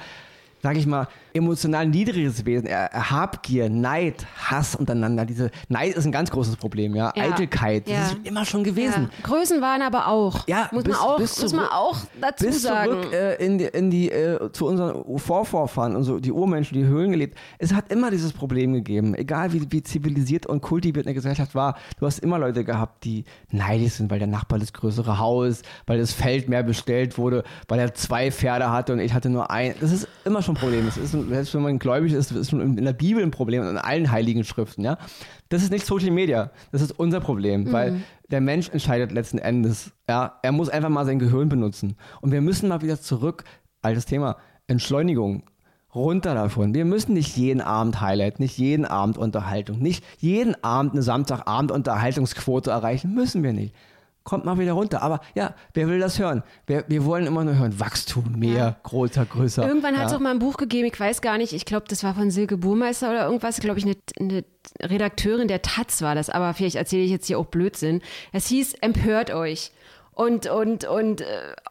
sag 0.61 0.77
ich 0.77 0.85
mal, 0.85 1.07
emotional 1.33 1.85
niedriges 1.87 2.45
Wesen. 2.45 2.67
Er, 2.67 2.91
er 2.91 3.11
Habgier, 3.11 3.69
Neid, 3.69 4.25
Hass 4.35 4.75
untereinander. 4.75 5.25
Diese 5.25 5.51
Neid 5.67 5.93
ist 5.95 6.05
ein 6.05 6.11
ganz 6.11 6.31
großes 6.31 6.55
Problem, 6.57 6.95
ja. 6.95 7.11
Ja. 7.15 7.23
Eitelkeit, 7.23 7.87
das 7.87 7.93
Ja. 7.93 8.01
ist 8.07 8.17
immer 8.27 8.45
schon 8.45 8.63
gewesen. 8.63 9.09
Ja. 9.11 9.23
Größen 9.27 9.61
waren 9.61 9.81
aber 9.81 10.07
auch. 10.07 10.47
Ja, 10.47 10.69
muss 10.71 10.83
bis- 10.83 10.93
man 10.97 11.01
auch, 11.07 11.17
bis 11.17 11.41
muss 11.41 11.53
man 11.53 11.67
auch 11.67 11.97
dazu 12.19 12.45
bis 12.45 12.61
sagen. 12.63 12.91
zurück 12.91 13.13
äh, 13.13 13.35
in 13.45 13.57
die, 13.59 13.65
in 13.65 13.91
die 13.91 14.11
äh, 14.11 14.51
zu 14.51 14.65
unseren 14.67 15.17
Vorvorfahren 15.19 15.95
und 15.95 16.03
so 16.03 16.19
die 16.19 16.31
Urmenschen, 16.31 16.77
die 16.77 16.85
Höhlen 16.85 17.11
gelebt. 17.11 17.37
Es 17.59 17.73
hat 17.73 17.91
immer 17.91 18.09
dieses 18.11 18.33
Problem 18.33 18.73
gegeben, 18.73 19.13
egal 19.15 19.53
wie, 19.53 19.61
wie 19.69 19.83
zivilisiert 19.83 20.45
und 20.47 20.61
kultiviert 20.61 21.05
eine 21.05 21.13
Gesellschaft 21.13 21.53
war. 21.55 21.75
Du 21.99 22.05
hast 22.05 22.19
immer 22.19 22.39
Leute 22.39 22.63
gehabt, 22.63 23.03
die 23.03 23.23
neidisch 23.51 23.93
sind, 23.93 24.09
weil 24.11 24.19
der 24.19 24.27
Nachbar 24.27 24.59
das 24.59 24.73
größere 24.73 25.19
Haus, 25.19 25.61
weil 25.85 25.99
das 25.99 26.11
Feld 26.11 26.49
mehr 26.49 26.63
bestellt 26.63 27.17
wurde, 27.17 27.43
weil 27.67 27.79
er 27.79 27.93
zwei 27.93 28.31
Pferde 28.31 28.71
hatte 28.71 28.93
und 28.93 28.99
ich 28.99 29.13
hatte 29.13 29.29
nur 29.29 29.51
ein. 29.51 29.75
Das 29.79 29.91
ist 29.91 30.07
immer 30.25 30.41
schon 30.41 30.48
ein 30.49 30.55
Problem. 30.55 30.85
Das 30.85 30.97
ist, 30.97 31.11
selbst 31.11 31.53
wenn 31.53 31.61
man 31.61 31.79
gläubig 31.79 32.13
ist, 32.13 32.31
ist 32.31 32.49
schon 32.49 32.77
in 32.77 32.83
der 32.83 32.93
Bibel 32.93 33.23
ein 33.23 33.31
Problem 33.31 33.61
und 33.61 33.69
in 33.69 33.77
allen 33.77 34.11
heiligen 34.11 34.43
Schriften. 34.43 34.83
Ja, 34.83 34.97
das 35.49 35.63
ist 35.63 35.71
nicht 35.71 35.85
Social 35.85 36.11
Media. 36.11 36.51
Das 36.71 36.81
ist 36.81 36.91
unser 36.91 37.19
Problem, 37.19 37.71
weil 37.71 38.01
der 38.29 38.41
Mensch 38.41 38.69
entscheidet 38.69 39.11
letzten 39.11 39.37
Endes. 39.37 39.91
Ja, 40.07 40.39
er 40.43 40.51
muss 40.51 40.69
einfach 40.69 40.89
mal 40.89 41.05
sein 41.05 41.19
Gehirn 41.19 41.49
benutzen. 41.49 41.95
Und 42.21 42.31
wir 42.31 42.41
müssen 42.41 42.69
mal 42.69 42.81
wieder 42.81 42.99
zurück, 42.99 43.43
altes 43.81 44.05
Thema, 44.05 44.37
Entschleunigung. 44.67 45.43
Runter 45.95 46.35
davon. 46.35 46.75
Wir 46.75 46.85
müssen 46.85 47.13
nicht 47.13 47.35
jeden 47.35 47.61
Abend 47.61 47.99
Highlight, 47.99 48.39
nicht 48.39 48.59
jeden 48.59 48.85
Abend 48.85 49.17
Unterhaltung, 49.17 49.79
nicht 49.79 50.03
jeden 50.19 50.63
Abend 50.63 50.93
eine 50.93 51.01
Samstagabend 51.01 51.71
Unterhaltungsquote 51.71 52.69
erreichen. 52.69 53.15
Müssen 53.15 53.41
wir 53.41 53.53
nicht. 53.53 53.73
Kommt 54.23 54.45
mal 54.45 54.59
wieder 54.59 54.73
runter. 54.73 55.01
Aber 55.01 55.21
ja, 55.33 55.55
wer 55.73 55.87
will 55.87 55.99
das 55.99 56.19
hören? 56.19 56.43
Wir, 56.67 56.85
wir 56.87 57.05
wollen 57.05 57.25
immer 57.25 57.43
nur 57.43 57.57
hören. 57.57 57.79
Wachstum, 57.79 58.37
mehr, 58.37 58.77
größer, 58.83 59.25
größer. 59.25 59.67
Irgendwann 59.67 59.97
hat 59.97 60.07
es 60.07 60.11
ja. 60.11 60.17
auch 60.17 60.21
mal 60.21 60.31
ein 60.31 60.39
Buch 60.39 60.57
gegeben, 60.57 60.87
ich 60.91 60.99
weiß 60.99 61.21
gar 61.21 61.37
nicht, 61.37 61.53
ich 61.53 61.65
glaube, 61.65 61.85
das 61.87 62.03
war 62.03 62.13
von 62.13 62.29
Silke 62.29 62.57
Burmeister 62.57 63.09
oder 63.09 63.25
irgendwas, 63.25 63.59
glaube 63.59 63.79
ich, 63.79 63.85
eine, 63.85 63.95
eine 64.19 64.43
Redakteurin 64.81 65.47
der 65.47 65.61
Taz 65.61 66.01
war 66.01 66.15
das, 66.15 66.29
aber 66.29 66.53
vielleicht 66.53 66.75
erzähle 66.75 67.03
ich 67.03 67.11
jetzt 67.11 67.27
hier 67.27 67.39
auch 67.39 67.45
Blödsinn. 67.45 68.01
Es 68.31 68.47
hieß, 68.47 68.75
empört 68.81 69.31
euch. 69.31 69.71
Und, 70.19 70.47
und, 70.47 70.83
und 70.83 71.21
äh, 71.21 71.25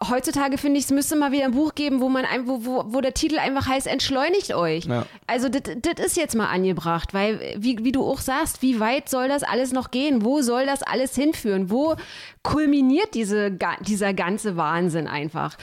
heutzutage 0.08 0.56
finde 0.56 0.78
ich, 0.78 0.86
es 0.86 0.90
müsste 0.90 1.16
mal 1.16 1.32
wieder 1.32 1.44
ein 1.44 1.52
Buch 1.52 1.74
geben, 1.74 2.00
wo 2.00 2.08
man 2.08 2.24
ein, 2.24 2.46
wo, 2.46 2.64
wo, 2.64 2.82
wo 2.86 3.02
der 3.02 3.12
Titel 3.12 3.38
einfach 3.38 3.66
heißt, 3.66 3.86
entschleunigt 3.86 4.54
euch. 4.54 4.86
Ja. 4.86 5.04
Also 5.26 5.50
das 5.50 5.64
ist 6.02 6.16
jetzt 6.16 6.34
mal 6.34 6.46
angebracht, 6.46 7.12
weil, 7.12 7.56
wie, 7.58 7.84
wie 7.84 7.92
du 7.92 8.02
auch 8.02 8.20
sagst, 8.20 8.62
wie 8.62 8.80
weit 8.80 9.10
soll 9.10 9.28
das 9.28 9.42
alles 9.42 9.72
noch 9.72 9.90
gehen? 9.90 10.24
Wo 10.24 10.40
soll 10.40 10.64
das 10.64 10.82
alles 10.82 11.14
hinführen? 11.14 11.68
Wo 11.68 11.96
kulminiert 12.42 13.12
diese, 13.12 13.50
dieser 13.80 14.14
ganze 14.14 14.56
Wahnsinn 14.56 15.08
einfach? 15.08 15.58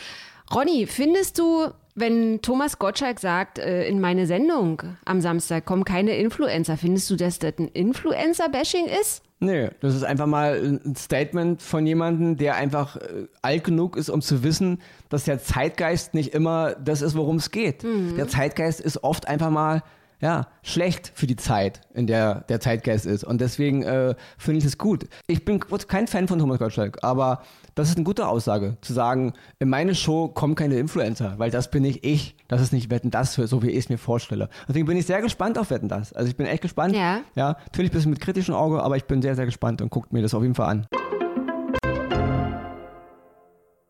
Ronny, 0.53 0.85
findest 0.85 1.39
du, 1.39 1.71
wenn 1.95 2.43
Thomas 2.43 2.77
Gottschalk 2.77 3.19
sagt, 3.19 3.57
äh, 3.57 3.87
in 3.87 3.99
meine 3.99 4.27
Sendung 4.27 4.83
am 5.05 5.21
Samstag 5.21 5.65
kommen 5.65 5.85
keine 5.85 6.17
Influencer, 6.17 6.77
findest 6.77 7.09
du, 7.09 7.15
dass 7.15 7.39
das 7.39 7.53
ein 7.57 7.67
Influencer-Bashing 7.67 8.85
ist? 8.85 9.24
Nee, 9.39 9.69
das 9.81 9.93
ist 9.95 10.03
einfach 10.03 10.27
mal 10.27 10.79
ein 10.85 10.95
Statement 10.95 11.61
von 11.61 11.85
jemandem, 11.85 12.37
der 12.37 12.55
einfach 12.55 12.95
äh, 12.95 13.27
alt 13.41 13.65
genug 13.65 13.97
ist, 13.97 14.09
um 14.09 14.21
zu 14.21 14.43
wissen, 14.43 14.81
dass 15.09 15.25
der 15.25 15.39
Zeitgeist 15.39 16.13
nicht 16.13 16.33
immer 16.33 16.75
das 16.75 17.01
ist, 17.01 17.15
worum 17.15 17.35
es 17.35 17.51
geht. 17.51 17.83
Der 18.17 18.27
Zeitgeist 18.29 18.79
ist 18.79 19.03
oft 19.03 19.27
einfach 19.27 19.49
mal 19.49 19.83
ja, 20.19 20.47
schlecht 20.63 21.11
für 21.15 21.27
die 21.27 21.35
Zeit, 21.35 21.81
in 21.93 22.07
der 22.07 22.41
der 22.49 22.59
Zeitgeist 22.59 23.05
ist. 23.05 23.23
Und 23.23 23.41
deswegen 23.41 23.83
äh, 23.83 24.15
finde 24.37 24.59
ich 24.59 24.65
es 24.65 24.77
gut. 24.77 25.07
Ich 25.27 25.45
bin 25.45 25.59
kein 25.59 26.07
Fan 26.07 26.27
von 26.27 26.39
Thomas 26.39 26.59
Gottschalk, 26.59 26.99
aber 27.01 27.41
das 27.75 27.89
ist 27.89 27.97
eine 27.97 28.05
gute 28.05 28.27
Aussage, 28.27 28.77
zu 28.81 28.93
sagen, 28.93 29.33
in 29.59 29.69
meine 29.69 29.95
Show 29.95 30.29
kommen 30.29 30.55
keine 30.55 30.77
Influencer, 30.77 31.33
weil 31.37 31.51
das 31.51 31.69
bin 31.69 31.83
nicht 31.83 32.05
ich. 32.05 32.35
Das 32.47 32.61
ist 32.61 32.71
nicht 32.71 32.89
Wetten, 32.89 33.11
das, 33.11 33.33
so 33.33 33.63
wie 33.63 33.69
ich 33.69 33.79
es 33.79 33.89
mir 33.89 33.97
vorstelle. 33.97 34.49
Deswegen 34.67 34.85
bin 34.85 34.97
ich 34.97 35.05
sehr 35.05 35.21
gespannt 35.21 35.57
auf 35.57 35.71
Wetten, 35.71 35.89
das. 35.89 36.13
Also 36.13 36.29
ich 36.29 36.37
bin 36.37 36.45
echt 36.45 36.61
gespannt. 36.61 36.95
Ja. 36.95 37.21
Ja, 37.35 37.57
natürlich 37.65 37.91
ein 37.91 37.93
bisschen 37.93 38.11
mit 38.11 38.21
kritischem 38.21 38.55
Auge, 38.55 38.81
aber 38.81 38.95
ich 38.97 39.05
bin 39.05 39.21
sehr, 39.21 39.35
sehr 39.35 39.45
gespannt 39.45 39.81
und 39.81 39.89
guckt 39.89 40.13
mir 40.13 40.21
das 40.21 40.33
auf 40.33 40.43
jeden 40.43 40.55
Fall 40.55 40.69
an. 40.69 40.87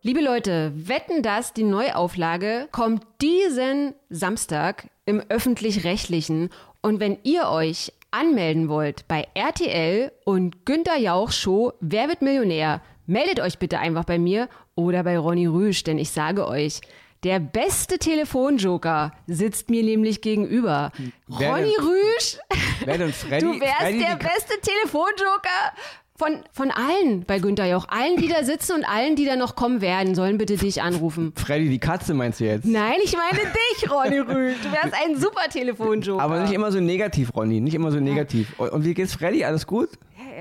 Liebe 0.06 0.22
Leute, 0.22 0.72
wetten 0.76 1.24
das, 1.24 1.54
die 1.54 1.64
Neuauflage 1.64 2.68
kommt 2.72 3.02
diesen 3.24 3.96
Samstag 4.12 4.86
im 5.08 5.20
öffentlich-rechtlichen. 5.30 6.52
Und 6.84 7.00
wenn 7.00 7.18
ihr 7.24 7.50
euch 7.50 7.92
anmelden 8.12 8.70
wollt 8.70 9.08
bei 9.08 9.26
RTL 9.34 10.12
und 10.24 10.64
Günter 10.64 10.96
Jauch 10.96 11.32
Show 11.32 11.74
Wer 11.80 12.08
wird 12.08 12.22
Millionär, 12.22 12.84
meldet 13.08 13.40
euch 13.40 13.58
bitte 13.58 13.80
einfach 13.80 14.04
bei 14.04 14.20
mir 14.20 14.48
oder 14.76 15.02
bei 15.04 15.18
Ronny 15.18 15.48
Rüsch, 15.48 15.84
denn 15.84 15.98
ich 15.98 16.12
sage 16.12 16.48
euch, 16.48 16.82
der 17.24 17.40
beste 17.40 17.98
Telefonjoker 17.98 19.12
sitzt 19.26 19.72
mir 19.72 19.82
nämlich 19.82 20.22
gegenüber. 20.22 20.92
Wer 21.26 21.50
Ronny 21.50 21.74
denn- 21.80 21.84
Rüsch, 21.84 22.38
du 22.82 23.60
wärst 23.60 23.78
Freddy, 23.80 23.98
der 23.98 24.18
beste 24.18 24.62
Telefonjoker 24.62 25.74
von, 26.18 26.32
von 26.54 26.72
allen 26.72 27.26
bei 27.26 27.40
Günther 27.40 27.66
Jauch. 27.66 27.88
Allen, 27.90 28.18
die 28.18 28.28
da 28.30 28.44
sitzen 28.44 28.74
und 28.74 28.86
allen, 28.86 29.16
die 29.16 29.26
da 29.26 29.36
noch 29.36 29.56
kommen 29.56 29.82
werden, 29.82 30.16
sollen 30.16 30.38
bitte 30.38 30.56
dich 30.56 30.82
anrufen. 30.82 31.34
Freddy, 31.36 31.68
die 31.70 31.80
Katze 31.80 32.14
meinst 32.14 32.40
du 32.40 32.46
jetzt? 32.46 32.66
Nein, 32.66 32.94
ich 33.04 33.14
meine 33.18 33.42
dich, 33.52 33.92
Ronny 33.92 34.20
Rüsch. 34.20 34.56
Du 34.64 34.72
wärst 34.72 34.94
ein 34.94 35.18
super 35.18 35.50
Telefonjoker. 35.52 36.22
Aber 36.24 36.42
nicht 36.42 36.54
immer 36.54 36.72
so 36.72 36.80
negativ, 36.80 37.36
Ronny. 37.36 37.60
Nicht 37.60 37.74
immer 37.76 37.92
so 37.92 38.00
negativ. 38.00 38.58
Und- 38.58 38.72
Und 38.72 38.86
wie 38.86 38.94
geht's 38.94 39.14
Freddy? 39.16 39.44
Alles 39.44 39.68
gut? 39.68 39.90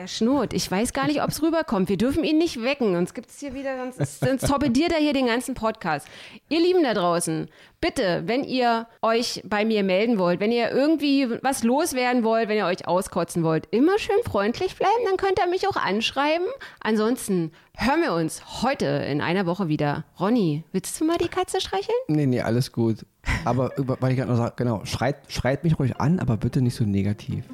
Er 0.05 0.09
schnurrt. 0.09 0.53
Ich 0.53 0.71
weiß 0.71 0.93
gar 0.93 1.07
nicht, 1.07 1.23
ob 1.23 1.31
es 1.31 1.43
rüberkommt. 1.43 1.89
Wir 1.89 1.97
dürfen 1.97 2.25
ihn 2.25 2.37
nicht 2.37 2.63
wecken. 2.63 2.93
Sonst 2.93 3.15
gibt 3.15 3.31
es 3.31 3.41
hier 3.41 3.55
wieder, 3.55 3.91
sonst, 3.91 4.21
sonst 4.21 4.47
torpediert 4.47 4.93
er 4.93 4.99
hier 4.99 5.15
den 5.15 5.25
ganzen 5.25 5.55
Podcast. 5.55 6.07
Ihr 6.51 6.61
Lieben 6.61 6.83
da 6.83 6.93
draußen, 6.93 7.49
bitte, 7.81 8.25
wenn 8.27 8.45
ihr 8.45 8.87
euch 9.01 9.41
bei 9.47 9.65
mir 9.65 9.83
melden 9.83 10.19
wollt, 10.19 10.41
wenn 10.41 10.53
ihr 10.53 10.71
irgendwie 10.71 11.31
was 11.41 11.63
loswerden 11.63 12.23
wollt, 12.23 12.51
wenn 12.51 12.59
ihr 12.59 12.67
euch 12.67 12.87
auskotzen 12.87 13.45
wollt, 13.45 13.67
immer 13.71 13.99
schön 13.99 14.23
freundlich 14.27 14.77
bleiben, 14.77 14.93
dann 15.07 15.17
könnt 15.17 15.39
ihr 15.39 15.49
mich 15.49 15.67
auch 15.69 15.77
anschreiben. 15.77 16.49
Ansonsten 16.81 17.53
hören 17.75 18.03
wir 18.03 18.13
uns 18.13 18.63
heute 18.63 18.85
in 18.85 19.23
einer 19.23 19.47
Woche 19.47 19.69
wieder. 19.69 20.05
Ronny, 20.21 20.65
willst 20.73 21.01
du 21.01 21.07
mal 21.07 21.17
die 21.17 21.29
Katze 21.29 21.63
streicheln? 21.63 21.97
Nee, 22.09 22.27
nee, 22.27 22.43
alles 22.43 22.73
gut. 22.73 23.07
Aber, 23.47 23.71
weil 23.79 24.13
ich 24.13 24.19
gerade 24.19 24.31
noch 24.31 24.37
sage, 24.37 24.53
genau, 24.57 24.85
schreit, 24.85 25.17
schreit 25.29 25.65
mich 25.65 25.79
ruhig 25.79 25.97
an, 25.99 26.19
aber 26.19 26.37
bitte 26.37 26.61
nicht 26.61 26.75
so 26.75 26.85
negativ. 26.85 27.47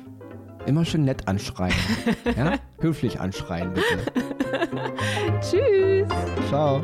Immer 0.66 0.84
schön 0.84 1.04
nett 1.04 1.26
anschreien. 1.26 1.74
ja? 2.36 2.54
Höflich 2.80 3.20
anschreien, 3.20 3.72
bitte. 3.74 3.98
Tschüss. 5.40 6.08
Ciao. 6.48 6.82